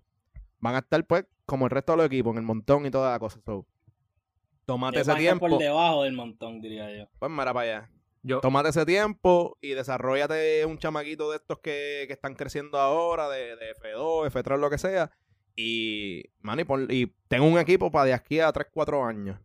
[0.60, 3.12] van a estar, pues, como el resto de los equipos, en el montón y toda
[3.12, 3.40] la cosa.
[3.46, 3.66] So,
[4.66, 5.50] tómate ellos ese van a estar tiempo.
[5.50, 7.06] por debajo del montón, diría yo.
[7.20, 7.92] Pues mira para allá.
[8.22, 13.30] Yo, Tómate ese tiempo y desarrollate un chamaquito de estos que, que están creciendo ahora,
[13.30, 15.10] de, de F2, F3, lo que sea.
[15.56, 19.40] Y, man, y, pon- y tengo un equipo para de aquí a 3, 4 años.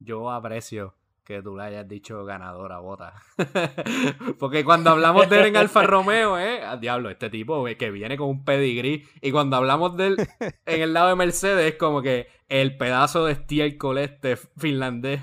[0.00, 0.94] yo aprecio
[1.26, 3.14] que tú le hayas dicho ganadora, bota.
[4.38, 8.16] Porque cuando hablamos de él en Alfa Romeo, eh, a diablo, este tipo que viene
[8.16, 9.04] con un pedigrí.
[9.20, 10.16] Y cuando hablamos de él
[10.66, 15.20] en el lado de Mercedes, es como que el pedazo de estiércol este finlandés.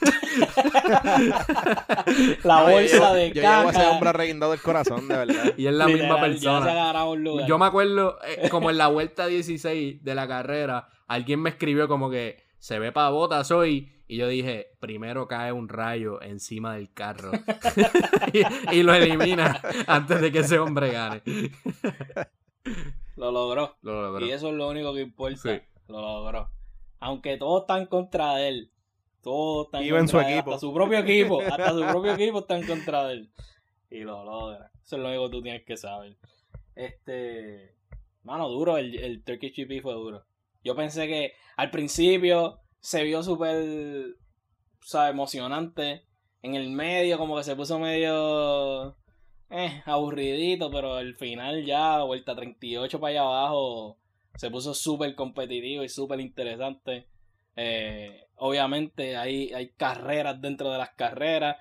[2.42, 5.54] La bolsa yo, de yo llevo a ese hombre reguindado del corazón, de verdad.
[5.56, 6.72] Y es la misma Literal, persona.
[6.72, 7.46] agarraba un lugar.
[7.46, 11.86] Yo me acuerdo, eh, como en la vuelta 16 de la carrera, alguien me escribió
[11.86, 13.92] como que se ve para botas hoy.
[14.08, 17.30] Y yo dije, primero cae un rayo encima del carro.
[18.32, 21.20] y, y lo elimina antes de que ese hombre gane.
[23.16, 23.76] Lo logró.
[23.82, 24.24] Lo logró.
[24.24, 25.36] Y eso es lo único que importa.
[25.36, 25.60] Sí.
[25.88, 26.48] Lo logró.
[27.00, 28.70] Aunque todos están contra él.
[29.20, 30.54] Todos están Iba en contra su de él, equipo.
[30.54, 31.40] Hasta su propio equipo.
[31.42, 33.30] Hasta su propio equipo están contra de él.
[33.90, 34.70] Y lo logra.
[34.82, 36.16] Eso es lo único que tú tienes que saber.
[36.74, 37.74] Este.
[38.22, 38.78] Mano, duro.
[38.78, 40.24] El, el Turkish GP fue duro.
[40.64, 44.16] Yo pensé que al principio se vio súper.
[44.92, 46.02] O emocionante.
[46.42, 48.96] En el medio, como que se puso medio.
[49.50, 53.98] Eh, aburridito, pero al final ya, vuelta 38 para allá abajo,
[54.36, 57.06] se puso súper competitivo y súper interesante.
[57.56, 61.56] Eh, obviamente hay, hay carreras dentro de las carreras.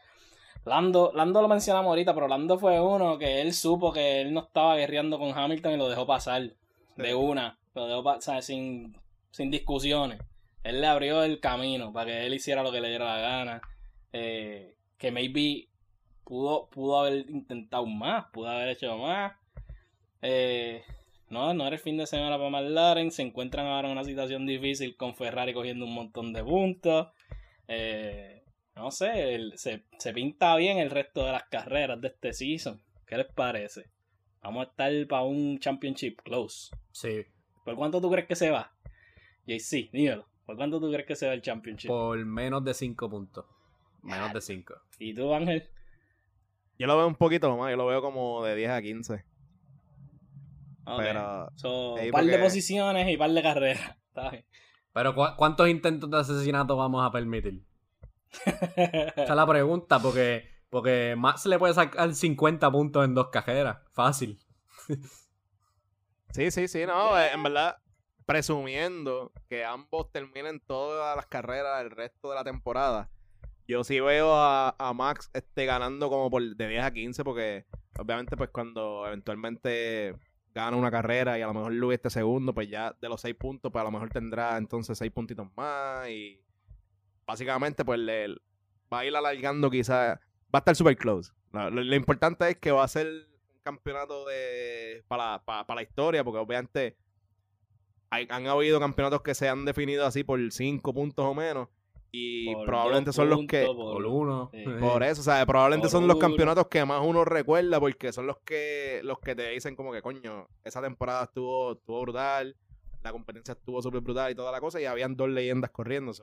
[0.66, 4.42] Lando, Lando lo mencionamos ahorita, pero Lando fue uno que él supo que él no
[4.42, 6.54] estaba guerreando con Hamilton y lo dejó pasar
[6.96, 7.60] de una.
[7.74, 8.96] Lo dejó pasar sin,
[9.32, 10.20] sin discusiones.
[10.64, 13.62] Él le abrió el camino para que él hiciera lo que le diera la gana.
[14.14, 15.70] Eh, que maybe
[16.24, 19.34] pudo, pudo haber intentado más, pudo haber hecho más.
[20.22, 20.84] Eh,
[21.30, 23.12] no, no era el fin de semana para McLaren.
[23.12, 27.08] Se encuentran ahora en una situación difícil con Ferrari cogiendo un montón de puntos.
[27.68, 28.44] Eh,
[28.76, 32.82] no sé, se, se, pinta bien el resto de las carreras de este season.
[33.06, 33.86] ¿Qué les parece?
[34.42, 36.70] Vamos a estar para un championship close.
[36.92, 37.24] Sí.
[37.64, 38.72] ¿Por cuánto tú crees que se va?
[39.46, 40.26] JC, dímelo.
[40.46, 41.88] ¿Por cuánto tú crees que se va el championship?
[41.88, 43.46] Por menos de 5 puntos.
[44.02, 44.74] Menos de 5.
[45.00, 45.70] ¿Y tú, Ángel?
[46.78, 49.26] Yo lo veo un poquito más, yo lo veo como de 10 a 15.
[50.86, 51.50] Pero.
[51.64, 53.98] un par de posiciones y par de carreras.
[54.94, 57.66] Pero ¿cuántos intentos de asesinato vamos a permitir?
[58.46, 63.78] Esa es la pregunta, porque, porque Max le puede sacar 50 puntos en dos carreras.
[63.92, 64.40] Fácil.
[66.34, 67.78] sí, sí, sí, no, eh, en verdad,
[68.26, 73.10] presumiendo que ambos terminen todas las carreras el resto de la temporada,
[73.68, 77.66] yo sí veo a, Max este, ganando como por de 10 a 15, porque
[77.98, 80.16] obviamente pues cuando eventualmente
[80.54, 83.36] gana una carrera y a lo mejor Luis este segundo, pues ya de los 6
[83.36, 86.44] puntos, pues a lo mejor tendrá entonces 6 puntitos más y
[87.26, 88.28] básicamente pues le,
[88.92, 90.20] va a ir alargando quizás, va
[90.54, 91.32] a estar super close.
[91.52, 93.28] Lo, importante es que va a ser
[93.64, 96.98] campeonato de para, para, la historia, porque obviamente
[98.10, 101.70] han habido campeonatos que se han definido así por 5 puntos o menos
[102.16, 104.52] y probablemente son los que por uno.
[104.80, 108.38] Por eso o sea probablemente son los campeonatos que más uno recuerda porque son los
[108.46, 112.56] que los que te dicen como que coño esa temporada estuvo estuvo brutal
[113.02, 116.14] la competencia estuvo súper brutal y toda la cosa y habían dos leyendas corriendo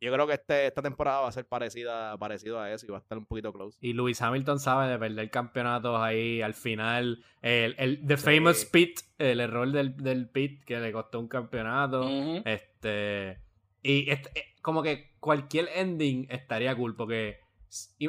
[0.00, 2.98] yo creo que este, esta temporada va a ser parecida parecido a eso y va
[2.98, 3.78] a estar un poquito close.
[3.80, 7.24] Y Lewis Hamilton sabe de perder campeonatos ahí al final.
[7.42, 12.08] El, el the famous pit el error del, del pit que le costó un campeonato.
[12.44, 13.38] Este
[13.86, 14.30] y este,
[14.62, 17.38] como que cualquier ending estaría cool, porque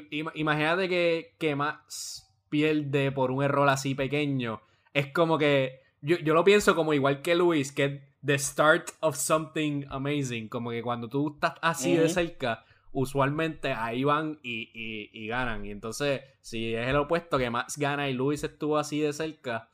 [0.09, 4.61] imagínate que, que Max pierde por un error así pequeño.
[4.93, 9.15] Es como que yo, lo pienso como igual que Luis, que es the start of
[9.15, 10.47] something amazing.
[10.47, 15.65] Como que cuando tú estás así de cerca, usualmente ahí van y, y, ganan.
[15.65, 19.69] Y entonces, si es el opuesto, que Max gana y Luis estuvo así de cerca,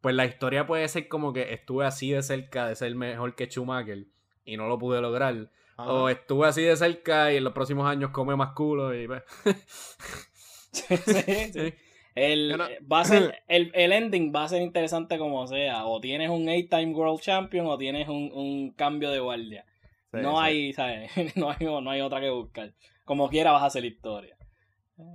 [0.00, 3.46] pues la historia puede ser como que estuve así de cerca de ser mejor que
[3.46, 4.06] Schumacher
[4.44, 5.50] y no lo pude lograr.
[5.76, 9.22] O estuve así de cerca y en los próximos años come más culo y pues.
[10.72, 10.84] sí,
[12.18, 15.86] El, va a ser, el, el, ending va a ser interesante como sea.
[15.86, 19.64] O tienes un 8-time World Champion o tienes un, un cambio de guardia.
[20.12, 21.10] no hay, ¿sabes?
[21.36, 22.72] No hay, no hay otra que buscar.
[23.04, 24.36] Como quiera vas a hacer historia.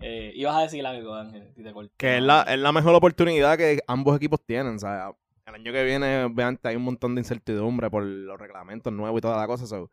[0.02, 1.50] Eh, ibas a decir algo, Ángel.
[1.98, 4.78] que es la, es la mejor oportunidad que ambos equipos tienen.
[4.82, 9.20] O el año que viene, obviamente, hay un montón de incertidumbre por los reglamentos nuevos
[9.20, 9.68] y toda la cosa.
[9.68, 9.90] So,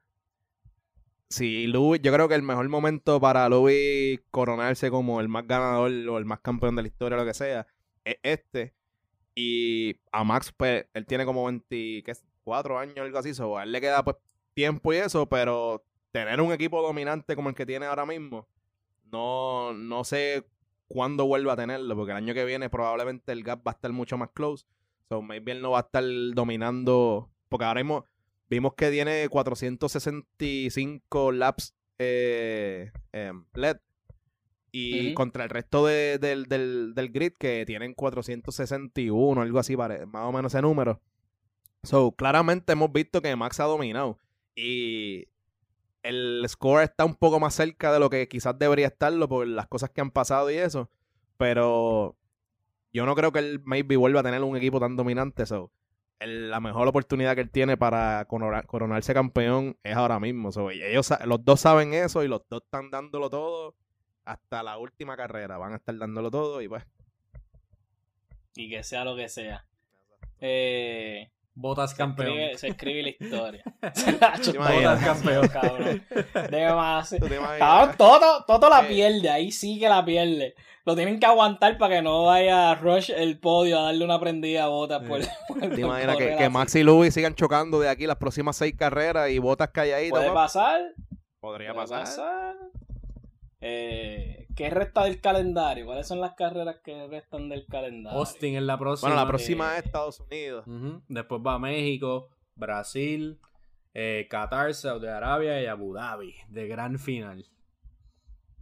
[1.32, 5.92] Sí, Louis, yo creo que el mejor momento para Louis coronarse como el más ganador
[6.08, 7.66] o el más campeón de la historia, lo que sea,
[8.04, 8.74] es este.
[9.34, 13.80] Y a Max, pues, él tiene como 24 años algo así, so, a él le
[13.80, 14.16] queda pues
[14.54, 18.48] tiempo y eso, pero tener un equipo dominante como el que tiene ahora mismo,
[19.04, 20.44] no, no sé
[20.88, 23.92] cuándo vuelva a tenerlo, porque el año que viene probablemente el gap va a estar
[23.92, 24.66] mucho más close.
[25.08, 26.04] So, maybe él no va a estar
[26.34, 28.04] dominando, porque ahora mismo
[28.50, 33.78] Vimos que tiene 465 laps eh, em, LED.
[34.72, 36.46] Y contra el resto del,
[37.12, 41.00] grid que tienen 461, algo así, más o menos ese número.
[41.82, 44.18] So, claramente hemos visto que Max ha dominado.
[44.54, 45.26] Y
[46.02, 49.66] el score está un poco más cerca de lo que quizás debería estarlo por las
[49.66, 50.88] cosas que han pasado y eso.
[51.36, 52.16] Pero
[52.92, 55.46] yo no creo que él maybe vuelva a tener un equipo tan dominante.
[55.46, 55.72] So,
[56.20, 60.50] la mejor oportunidad que él tiene para coronarse campeón es ahora mismo.
[60.70, 63.74] ellos, los dos saben eso y los dos están dándolo todo
[64.24, 65.58] hasta la última carrera.
[65.58, 66.84] Van a estar dándolo todo y pues.
[68.54, 69.64] Y que sea lo que sea.
[70.40, 71.30] Eh,
[71.60, 72.56] Botas campeón.
[72.56, 73.62] se escribe la historia.
[73.82, 76.02] Botas campeón, cabrón.
[76.76, 77.14] más.
[77.58, 79.28] Cabrón, todo, todo la pierde.
[79.28, 80.54] Ahí sí que la pierde
[80.86, 84.18] lo tienen que aguantar para que no vaya a Rush el podio a darle una
[84.18, 85.02] prendida a Botas.
[85.06, 88.74] Por, ¿Te imaginas que, que, Max y Louis sigan chocando de aquí las próximas seis
[88.76, 90.18] carreras y Botas calladitas?
[90.18, 90.80] ¿Puede pasar?
[91.40, 92.56] Podría pasar.
[93.62, 95.84] Eh, ¿Qué resta del calendario?
[95.86, 98.18] ¿Cuáles son las carreras que restan del calendario?
[98.18, 99.10] Austin en la próxima.
[99.10, 100.64] Bueno, la próxima eh, es Estados Unidos.
[101.08, 103.38] Después va México, Brasil,
[103.92, 106.34] eh, Qatar, Saudi Arabia y Abu Dhabi.
[106.48, 107.46] De gran final.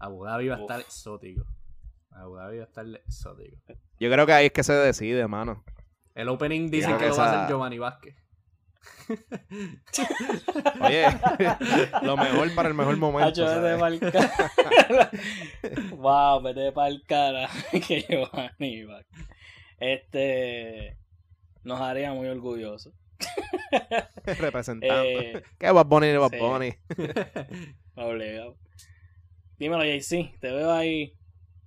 [0.00, 0.62] Abu Dhabi va a Uf.
[0.62, 1.44] estar exótico.
[2.10, 3.56] Abu Dhabi va a estar exótico.
[4.00, 5.64] Yo creo que ahí es que se decide, mano.
[6.14, 8.16] El opening dicen que que lo va a hacer Giovanni Vázquez.
[10.80, 11.06] Oye,
[12.02, 13.28] lo mejor para el mejor momento.
[13.28, 15.10] Hacho, vete cara.
[15.96, 17.48] wow, vete pa'l cara.
[17.86, 19.02] que Giovanni va.
[19.78, 20.96] Este.
[21.64, 22.94] Nos haría muy orgullosos.
[24.24, 25.38] Representante.
[25.38, 26.38] Eh, ¿Qué Bad Bunny Bad sí.
[26.38, 26.74] Bunny?
[27.94, 28.56] obligado.
[29.58, 30.38] Dímelo, JC.
[30.40, 31.14] Te veo ahí.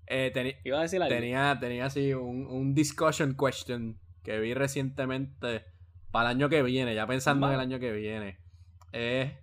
[0.07, 1.13] Eh, Iba a decir algo.
[1.13, 5.65] tenía, tenía así un, un discussion question que vi recientemente
[6.11, 8.37] para el año que viene, ya pensando en el año que viene.
[8.93, 9.37] Eh,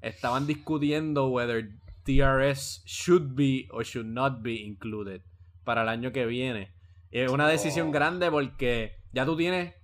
[0.00, 1.70] estaban discutiendo whether
[2.04, 5.22] DRS should be or should not be included
[5.64, 6.72] para el año que viene.
[7.10, 7.92] Es una decisión Oh.
[7.92, 9.74] grande porque ya tú tienes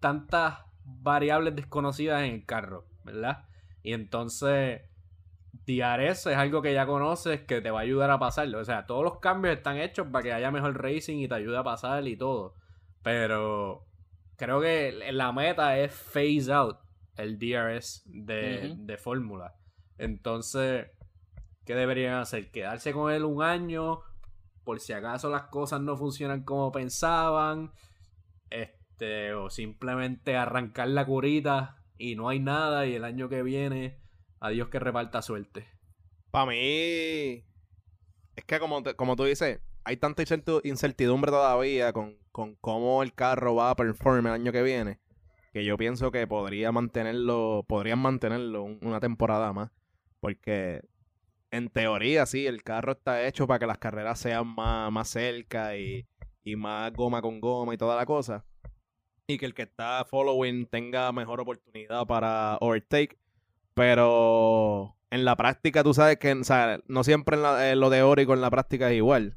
[0.00, 3.44] tantas variables desconocidas en el carro, ¿verdad?
[3.82, 4.82] Y entonces
[5.66, 8.58] DRS es algo que ya conoces que te va a ayudar a pasarlo.
[8.58, 11.58] O sea, todos los cambios están hechos para que haya mejor racing y te ayude
[11.58, 12.54] a pasar y todo.
[13.02, 13.86] Pero
[14.36, 16.78] creo que la meta es phase out
[17.16, 19.54] el DRS de, de fórmula.
[19.98, 20.86] Entonces,
[21.64, 22.50] ¿qué deberían hacer?
[22.50, 24.00] Quedarse con él un año
[24.64, 27.72] por si acaso las cosas no funcionan como pensaban.
[28.50, 33.98] Este, o simplemente arrancar la curita y no hay nada y el año que viene,
[34.40, 35.66] adiós que reparta suerte.
[36.30, 36.56] Para mí,
[38.36, 40.22] es que como, te- como tú dices, hay tanta
[40.64, 44.98] incertidumbre todavía con, con cómo el carro va a perform el año que viene,
[45.52, 49.70] que yo pienso que podría mantenerlo, podrían mantenerlo un- una temporada más,
[50.20, 50.82] porque
[51.50, 55.76] en teoría sí, el carro está hecho para que las carreras sean más, más cerca
[55.76, 56.06] y,
[56.44, 58.44] y más goma con goma y toda la cosa,
[59.26, 63.18] y que el que está following tenga mejor oportunidad para overtake,
[63.74, 68.40] pero en la práctica tú sabes que no siempre en la- en lo teórico en
[68.40, 69.36] la práctica es igual.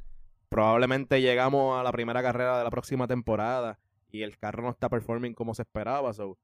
[0.55, 3.77] Probablemente llegamos a la primera carrera de la próxima temporada
[4.09, 6.13] y el carro no está performing como se esperaba.
[6.13, 6.37] So,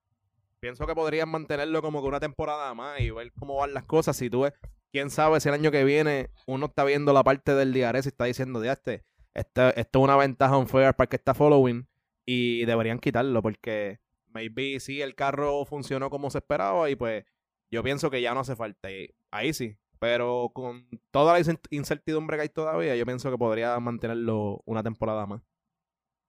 [0.59, 4.17] pienso que podrían mantenerlo como que una temporada más y ver cómo van las cosas.
[4.17, 4.51] Si tú ves,
[4.91, 8.09] quién sabe si el año que viene uno está viendo la parte del DRS y
[8.09, 11.87] está diciendo, ya este, esto, esto es una ventaja unfair para que está following
[12.25, 17.23] y deberían quitarlo porque maybe sí el carro funcionó como se esperaba y pues
[17.69, 18.89] yo pienso que ya no hace falta.
[19.31, 19.77] Ahí sí.
[20.01, 24.81] Pero con toda la incert- incertidumbre que hay todavía, yo pienso que podría mantenerlo una
[24.81, 25.43] temporada más.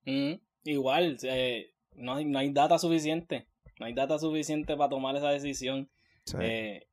[0.05, 3.47] Mm, igual, eh, no, hay, no hay data suficiente.
[3.81, 5.89] No hay data suficiente para tomar esa decisión.
[6.27, 6.37] Sí.
[6.39, 6.87] Eh,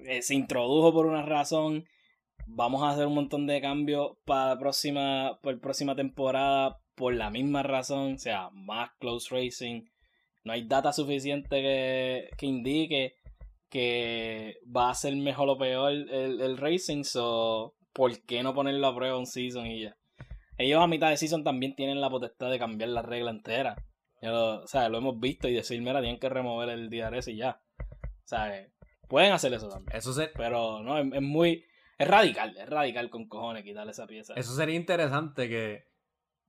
[0.00, 1.86] eh, se introdujo por una razón.
[2.46, 7.14] Vamos a hacer un montón de cambios para la próxima, para la próxima temporada por
[7.14, 8.16] la misma razón.
[8.16, 9.84] O sea, más close racing.
[10.44, 13.14] No hay data suficiente que, que indique
[13.68, 17.04] que va a ser mejor o peor el, el racing.
[17.04, 19.96] So, ¿por qué no ponerlo a prueba un season y ya?
[20.58, 23.76] Ellos a mitad de season también tienen la potestad de cambiar la regla entera.
[24.22, 27.36] Lo- o sea, lo hemos visto y decir, mira, tienen que remover el DRS y
[27.36, 27.60] ya.
[27.80, 28.72] O sea, eh,
[29.08, 29.96] pueden hacer eso también.
[29.96, 31.64] Eso, se- Pero no, es, es muy.
[31.98, 34.34] Es radical, es radical con cojones quitarle esa pieza.
[34.34, 35.84] eso sería interesante que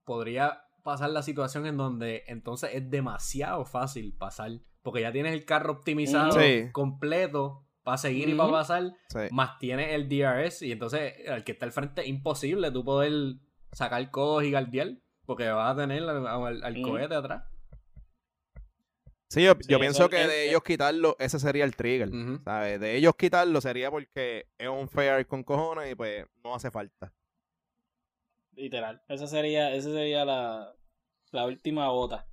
[0.04, 4.52] podría pasar la situación en donde entonces es demasiado fácil pasar.
[4.88, 6.70] Porque ya tienes el carro optimizado Sí.
[6.72, 8.94] completo para seguir y para pasar.
[9.10, 9.20] Sí.
[9.32, 13.12] Más tienes el DRS y entonces el que está al frente es imposible tú poder
[13.74, 14.92] sacar codos y guardiar.
[15.26, 17.44] Porque vas a tener al, al- al cohete atrás.
[19.28, 22.10] Sí, yo, Sí, yo eso pienso que es- de ellos quitarlo, ese sería el trigger.
[22.46, 22.80] ¿sabes?
[22.80, 27.12] De ellos quitarlo sería porque es un fair con cojones y pues no hace falta.
[28.54, 29.02] Literal.
[29.10, 30.74] Esa sería, esa sería la,
[31.32, 32.26] la última bota.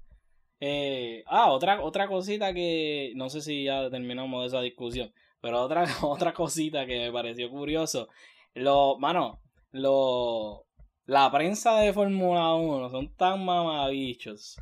[0.66, 5.12] Eh, ah, otra, otra cosita que no sé si ya terminamos de esa discusión,
[5.42, 8.08] pero otra, otra cosita que me pareció curioso.
[8.54, 9.42] Lo, mano,
[9.72, 10.64] lo,
[11.04, 14.56] la prensa de Fórmula 1 son tan mamabichos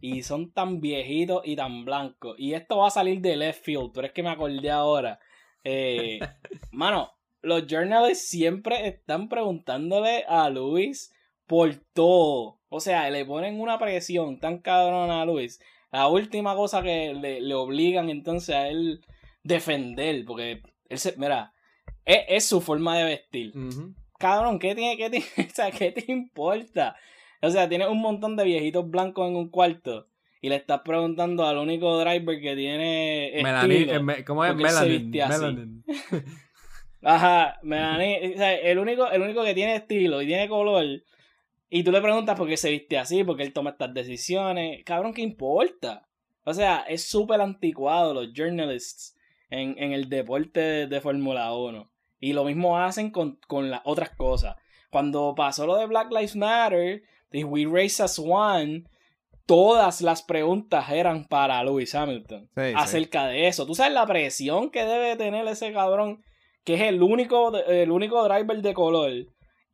[0.00, 2.36] y son tan viejitos y tan blancos.
[2.38, 5.18] Y esto va a salir de left field, pero es que me acordé ahora.
[5.64, 6.20] Eh,
[6.70, 7.10] mano,
[7.42, 11.12] los journalists siempre están preguntándole a Luis
[11.50, 12.60] por todo.
[12.68, 15.60] O sea, le ponen una presión tan cabrona a Luis.
[15.90, 19.00] La última cosa que le, le obligan entonces a él
[19.42, 21.52] defender, porque él se, mira,
[22.04, 23.52] es, es su forma de vestir.
[23.56, 23.92] Ujú.
[24.16, 26.94] Cabrón, ¿qué tiene, qué tiene, o sea, ¿qué te importa?
[27.42, 30.06] O sea, tienes un montón de viejitos blancos en un cuarto
[30.40, 34.12] y le estás preguntando al único driver que tiene Melanie- estilo.
[34.12, 34.54] eh, ¿Cómo es?
[34.54, 35.10] Melanin.
[35.10, 35.84] Melanin.
[37.02, 40.84] Ajá, Melanie, o sea, el único, el único que tiene estilo y tiene color.
[41.70, 44.82] Y tú le preguntas por qué se viste así, por qué él toma estas decisiones.
[44.84, 46.06] Cabrón, ¿qué importa?
[46.44, 49.16] O sea, es súper anticuado los journalists
[49.50, 51.88] en, en el deporte de, de Fórmula 1.
[52.18, 54.56] Y lo mismo hacen con, con las otras cosas.
[54.90, 58.84] Cuando pasó lo de Black Lives Matter, de We Race as One,
[59.46, 62.72] todas las preguntas eran para Lewis Hamilton Sí, sí.
[62.76, 63.66] acerca de eso.
[63.66, 66.22] Tú sabes la presión que debe tener ese cabrón,
[66.64, 69.12] que es el único, el único driver de color.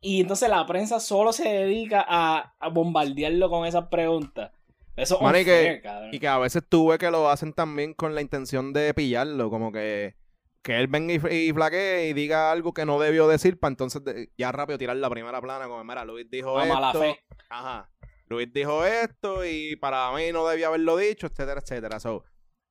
[0.01, 4.51] Y entonces la prensa solo se dedica a, a bombardearlo con esas preguntas.
[4.95, 5.81] Eso es Mano, y que,
[6.11, 9.49] y que a veces tú ves que lo hacen también con la intención de pillarlo,
[9.49, 10.15] como que,
[10.63, 14.03] que él venga y, y flaquee y diga algo que no debió decir para entonces
[14.03, 16.99] de- ya rápido tirar la primera plana, como mira, Luis dijo A mala esto.
[17.01, 17.19] fe.
[17.49, 17.91] Ajá.
[18.27, 21.99] Luis dijo esto y para mí no debía haberlo dicho, etcétera, etcétera.
[21.99, 22.23] So,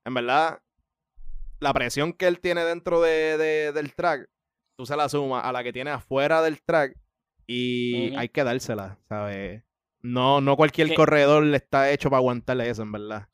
[0.05, 0.61] en verdad,
[1.61, 4.29] la presión que él tiene dentro de, de- del track,
[4.77, 6.97] tú se la sumas a la que tiene afuera del track
[7.47, 9.63] y hay que dársela, ¿sabes?
[10.03, 13.29] No, no cualquier corredor le está hecho para aguantarle eso, en verdad.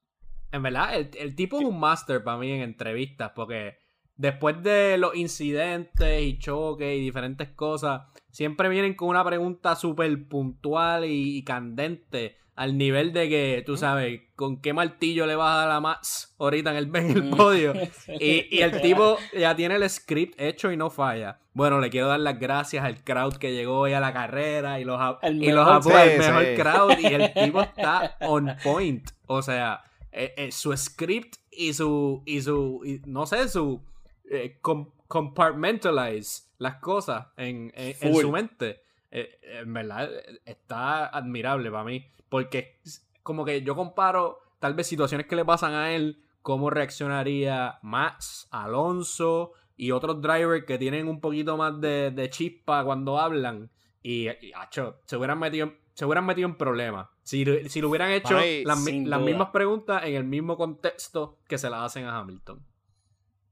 [0.51, 3.79] En verdad, el, el tipo es un máster para mí en entrevistas, porque
[4.17, 10.29] después de los incidentes y choques y diferentes cosas, siempre vienen con una pregunta súper
[10.29, 15.53] puntual y, y candente, al nivel de que, tú sabes, con qué martillo le vas
[15.55, 17.73] a dar a Max ahorita en el, en el podio.
[18.21, 21.39] Y, y el tipo ya tiene el script hecho y no falla.
[21.55, 24.85] Bueno, le quiero dar las gracias al crowd que llegó hoy a la carrera y
[24.85, 26.55] los, El y los el mejor sí.
[26.57, 26.99] crowd.
[26.99, 29.09] Y el tipo está on point.
[29.27, 29.83] O sea,
[30.13, 33.83] eh, eh, su script y su, y su, y no sé, su
[34.31, 38.83] eh, com- compartmentalize las cosas en, en- su mente.
[39.13, 40.11] Eh, en verdad,
[40.45, 42.05] está admirable para mí.
[42.29, 42.81] Porque
[43.23, 48.49] como que yo comparo tal vez situaciones que le pasan a él, cómo reaccionaría Max,
[48.51, 53.71] Alonso y otros drivers que tienen un poquito más de, de chispa cuando hablan.
[54.03, 57.09] Y, y, acho, se hubieran metido, en- se hubieran metido en problemas.
[57.23, 61.59] Si, si lo hubieran hecho Ay, las, las mismas preguntas en el mismo contexto que
[61.59, 62.65] se las hacen a Hamilton.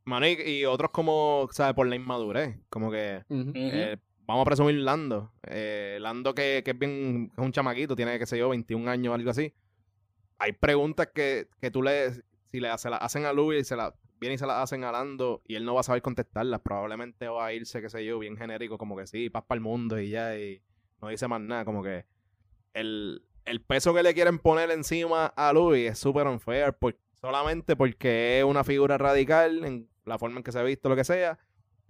[0.05, 1.75] Mano, y, y otros como, ¿sabes?
[1.75, 2.59] Por la inmadurez.
[2.71, 3.99] Como que, eh,
[4.31, 5.33] vamos a presumir Lando.
[5.47, 9.11] Eh, Lando que, que es bien, es un chamaquito, tiene, qué sé yo, 21 años
[9.13, 9.53] o algo así.
[10.39, 12.13] Hay preguntas que, que tú le,
[12.51, 14.85] si le, se las hacen a Luis y se la, vienen y se las hacen
[14.85, 16.61] a Lando y él no va a saber contestarlas.
[16.61, 19.63] Probablemente va a irse, qué sé yo, bien genérico, como que sí, paz para el
[19.63, 20.63] mundo y ya, y
[21.03, 21.65] no dice más nada.
[21.65, 22.07] Como que
[22.75, 27.77] el, el peso que le quieren poner encima a Luis es súper unfair, por- solamente
[27.77, 31.05] porque es una figura radical en la forma en que se ha visto, lo que
[31.05, 31.39] sea,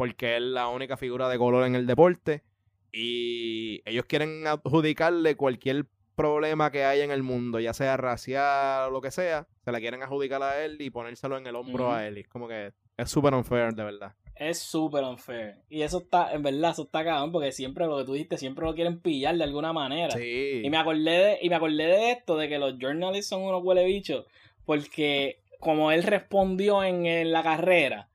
[0.01, 2.43] porque es la única figura de color en el deporte
[2.91, 5.85] y ellos quieren adjudicarle cualquier
[6.15, 9.79] problema que haya en el mundo, ya sea racial o lo que sea, se la
[9.79, 12.17] quieren adjudicar a él y ponérselo en el hombro a él.
[12.17, 14.15] Y es como que es súper unfair, de verdad.
[14.37, 15.57] Es súper unfair.
[15.69, 18.65] Y eso está, en verdad, eso está cabrón, porque siempre lo que tú dijiste, siempre
[18.65, 20.13] lo quieren pillar de alguna manera.
[20.13, 20.63] Sí.
[20.65, 23.63] Y me acordé de, y me acordé de esto, de que los journalists son unos
[23.63, 24.25] huele bichos,
[24.65, 28.10] porque como él respondió en, en la carrera,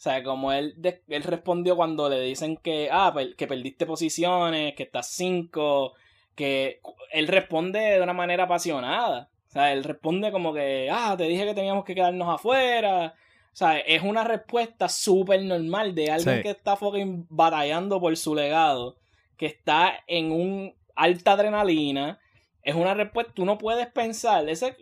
[0.00, 0.74] o sea, como él,
[1.08, 5.92] él respondió cuando le dicen que, ah, que perdiste posiciones, que estás cinco,
[6.34, 6.80] que
[7.12, 9.28] él responde de una manera apasionada.
[9.46, 13.12] O sea, él responde como que, ah, te dije que teníamos que quedarnos afuera.
[13.52, 16.42] O sea, es una respuesta súper normal de alguien Sí.
[16.44, 18.96] que está fucking batallando por su legado,
[19.36, 22.18] que está en un alta adrenalina.
[22.62, 24.76] Es una respuesta, tú no puedes pensar, ese,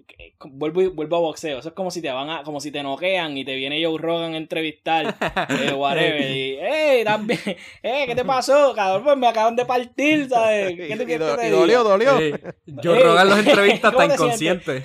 [0.50, 3.36] vuelvo, vuelvo a boxeo, eso es como si te van a, como si te noquean
[3.36, 5.14] y te viene Joe Rogan a entrevistar,
[5.48, 7.38] eh, whatever, y, hey, también,
[7.82, 8.72] eh, ¿qué te pasó?
[8.74, 10.74] Cabrón, pues me acaban de partir, ¿sabes?
[10.74, 12.18] ¿Qué y, quieres do- que te y dolió, dolió.
[12.18, 12.34] Sí.
[12.66, 14.84] Ey, Rogan los entrevistas ¿cómo está te inconsciente.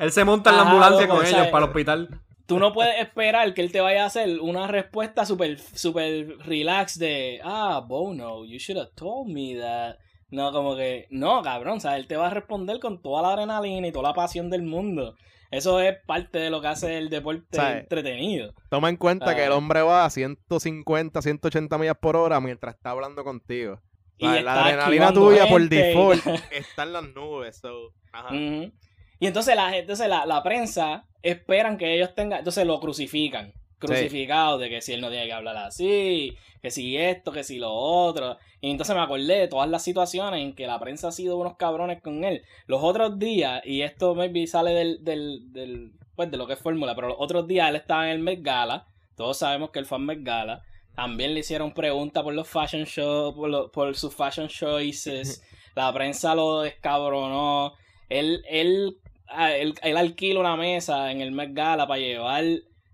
[0.00, 2.20] Él se monta en la Ajá, ambulancia loco, con ellos para el hospital.
[2.46, 6.98] Tú no puedes esperar que él te vaya a hacer una respuesta súper super relax
[6.98, 9.96] de, ah, Bono, you should have told me that.
[10.30, 13.32] No, como que, no, cabrón, o sea, él te va a responder con toda la
[13.32, 15.14] adrenalina y toda la pasión del mundo.
[15.52, 18.52] Eso es parte de lo que hace el deporte entretenido.
[18.68, 19.56] Toma en cuenta que el Ah.
[19.56, 23.80] hombre va a 150, 180 millas por hora mientras está hablando contigo.
[24.18, 27.58] Y La, adrenalina tuya por gente default está en las nubes.
[27.58, 28.28] so, ajá.
[28.34, 28.72] Ujú.
[29.20, 33.52] Y entonces la gente, entonces la, la prensa esperan que ellos tengan, entonces lo crucifican.
[33.78, 37.58] Crucificado de que si él no tiene que hablar así, que si esto, que si
[37.58, 38.38] lo otro.
[38.60, 41.56] Y entonces me acordé de todas las situaciones en que la prensa ha sido unos
[41.56, 42.42] cabrones con él.
[42.66, 46.58] Los otros días, y esto maybe sale del, del, del pues de lo que es
[46.58, 48.86] fórmula, pero los otros días él estaba en el Met Gala.
[49.16, 50.62] Todos sabemos que él fue en Met Gala.
[50.94, 55.42] También le hicieron preguntas por los fashion shows, por, lo- por sus fashion choices.
[55.74, 57.74] La prensa lo descabronó.
[58.08, 58.96] Él, él,
[59.28, 62.44] ah, él, él alquila una mesa en el Met Gala para llevar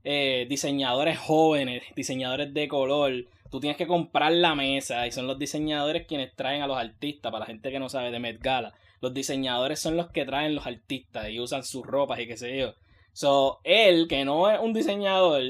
[0.05, 3.12] eh, diseñadores jóvenes, diseñadores de color.
[3.50, 7.30] tú tienes que comprar la mesa y son los diseñadores quienes traen a los artistas,
[7.30, 8.72] para la gente que no sabe de Met Gala.
[9.00, 12.57] Los diseñadores son los que traen los artistas y usan sus ropas y qué sé
[12.57, 12.74] yo.
[13.12, 15.42] So, él, que no es un diseñador,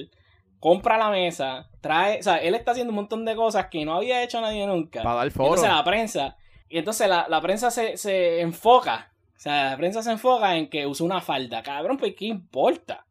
[0.58, 3.94] compra la mesa, trae, o sea, él está haciendo un montón de cosas que no
[3.94, 5.02] había hecho nadie nunca.
[5.02, 5.48] Para dar foro.
[5.50, 6.36] Entonces la prensa,
[6.68, 10.68] y entonces la, la prensa se, se enfoca, o sea, la prensa se enfoca en
[10.68, 11.62] que usa una falda.
[11.62, 13.04] Cabrón, pues ¿qué importa?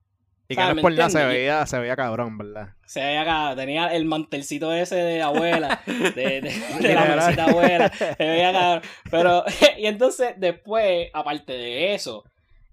[0.51, 2.69] Y que no ¿me es por nada, se veía, se veía cabrón, ¿verdad?
[2.85, 6.41] Se veía acá, tenía el mantelcito ese de abuela, de, de-
[6.79, 8.81] de la mesita abuela, se veía cabrón.
[9.09, 9.43] Pero,
[9.77, 12.23] y entonces después, aparte de eso,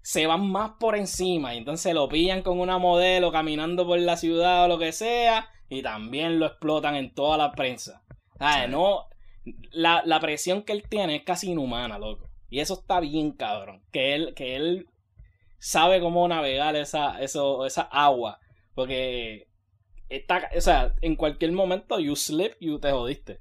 [0.01, 4.17] se van más por encima y entonces lo pillan con una modelo caminando por la
[4.17, 8.01] ciudad o lo que sea y también lo explotan en toda la prensa.
[8.39, 8.65] ¿Sabes?
[8.65, 8.71] Sí.
[8.71, 9.05] No,
[9.71, 12.29] la, la presión que él tiene es casi inhumana, loco.
[12.49, 13.83] Y eso está bien, cabrón.
[13.91, 14.87] Que él, que él
[15.59, 18.39] sabe cómo navegar esa, eso, esa agua.
[18.73, 19.47] Porque
[20.09, 23.39] está, o sea, en cualquier momento you slip, you te jodiste.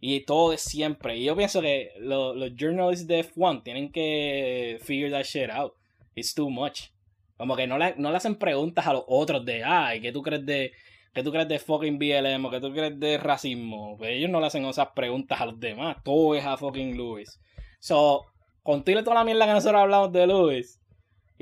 [0.00, 1.16] Y todo es siempre.
[1.16, 5.74] Y yo pienso que lo- los journalists de F1 tienen que figure that shit out.
[6.14, 6.90] It's too much.
[7.36, 10.20] Como que no le, no le hacen preguntas a los otros de, ay, ¿qué tú
[10.22, 10.72] crees de,
[11.14, 13.96] qué tú crees de fucking BLM qué tú crees de racismo?
[13.96, 15.96] Pues ellos no le hacen esas preguntas a los demás.
[16.04, 17.40] Todo es a fucking Lewis.
[17.80, 18.24] So,
[18.62, 20.80] contigo toda la mierda que nosotros hablamos de Lewis.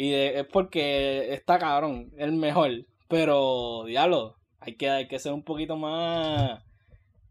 [0.00, 2.70] Y de- es porque está cabrón, el mejor.
[3.06, 6.64] Pero, diablo, hay que, hay que ser un poquito más,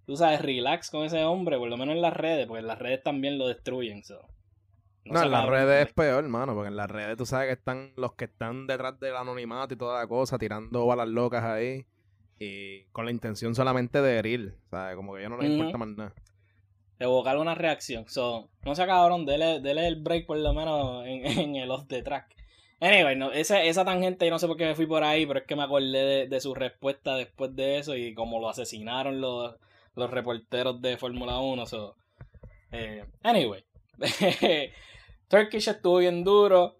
[0.05, 2.77] tú sabes, relax con ese hombre, por lo menos en las redes, porque en las
[2.77, 4.03] redes también lo destruyen.
[4.03, 4.19] so.
[5.03, 7.53] No, sea en las redes es peor, hermano, porque en las redes tú sabes que
[7.53, 11.87] están los que están detrás del anonimato y toda la cosa, tirando balas locas ahí,
[12.37, 14.95] y con la intención solamente de herir, ¿sabes?
[14.95, 16.13] Como que a ellos no les importa más nada.
[16.99, 18.07] evocar una reacción.
[18.07, 21.23] So, no sea cabrón, dele, dele el break por lo menos en,
[21.55, 22.35] en el off the track.
[22.81, 25.39] Anyway, no, esa, esa tangente yo no sé por qué me fui por ahí, pero
[25.39, 29.19] es que me acordé de, de su respuesta después de eso y como lo asesinaron
[29.19, 29.55] los,
[29.95, 31.65] los reporteros de Fórmula 1.
[31.65, 31.95] So,
[32.71, 33.63] eh, anyway,
[35.27, 36.77] Turkish estuvo bien duro.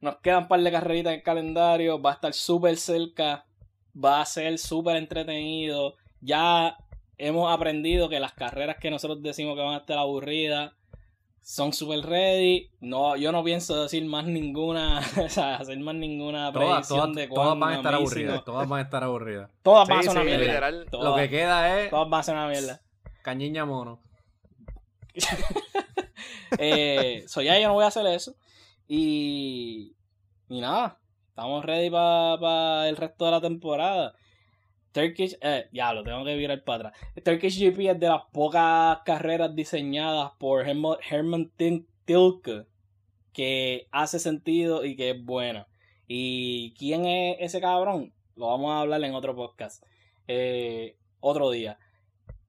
[0.00, 2.00] Nos quedan un par de carreritas en el calendario.
[2.00, 3.44] Va a estar súper cerca.
[3.92, 5.96] Va a ser súper entretenido.
[6.20, 6.78] Ya
[7.18, 10.72] hemos aprendido que las carreras que nosotros decimos que van a estar aburridas
[11.42, 12.70] son super ready.
[12.80, 17.28] No, yo no pienso decir más ninguna, o sea, hacer más ninguna predicción todas, de
[17.28, 18.44] todas van a estar amazing aburridas.
[18.44, 19.50] Todas van a estar aburridas.
[19.62, 20.44] Todas Sí, van a ser una mierda.
[20.44, 20.86] literal.
[20.90, 22.80] Todas, Lo que queda es todas van a ser una mierda.
[23.22, 24.00] cañiña mono.
[26.58, 28.34] Eh, so ya yo no voy a hacer eso.
[28.88, 29.94] Y,
[30.48, 34.14] y nada, estamos ready para el resto de la temporada.
[34.92, 37.04] Turkish, eh, ya lo tengo que virar para atrás.
[37.24, 42.64] Turkish GP es de las pocas carreras diseñadas por Hermo- Herman Tilke
[43.32, 45.66] que hace sentido y que es buena.
[46.08, 48.12] ¿Y quién es ese cabrón?
[48.36, 49.84] Lo vamos a hablar en otro podcast.
[50.26, 51.78] Eh, otro día.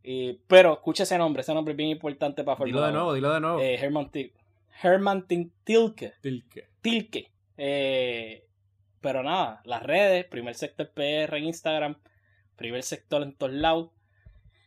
[0.03, 2.97] Y- pero escucha ese nombre, ese nombre es bien importante para Dilo Fórmula de 1.
[2.99, 3.59] nuevo, dilo de nuevo.
[3.59, 4.33] Eh, Herman, Til-
[4.81, 6.13] Herman Tilke.
[6.21, 6.69] Tilke.
[6.81, 7.31] Tilke.
[7.57, 8.43] Eh,
[8.99, 11.95] pero nada, las redes, primer sector PR en Instagram,
[12.61, 13.89] primer sector en todos lados.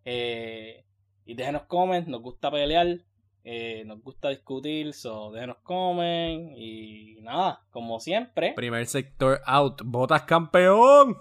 [0.05, 0.85] Eh,
[1.25, 2.99] y déjenos comen, nos gusta pelear,
[3.45, 6.53] eh, nos gusta discutir, so déjenos comen.
[6.57, 8.53] Y nada, como siempre.
[8.55, 9.81] Primer sector out.
[9.85, 11.17] ¡Botas campeón!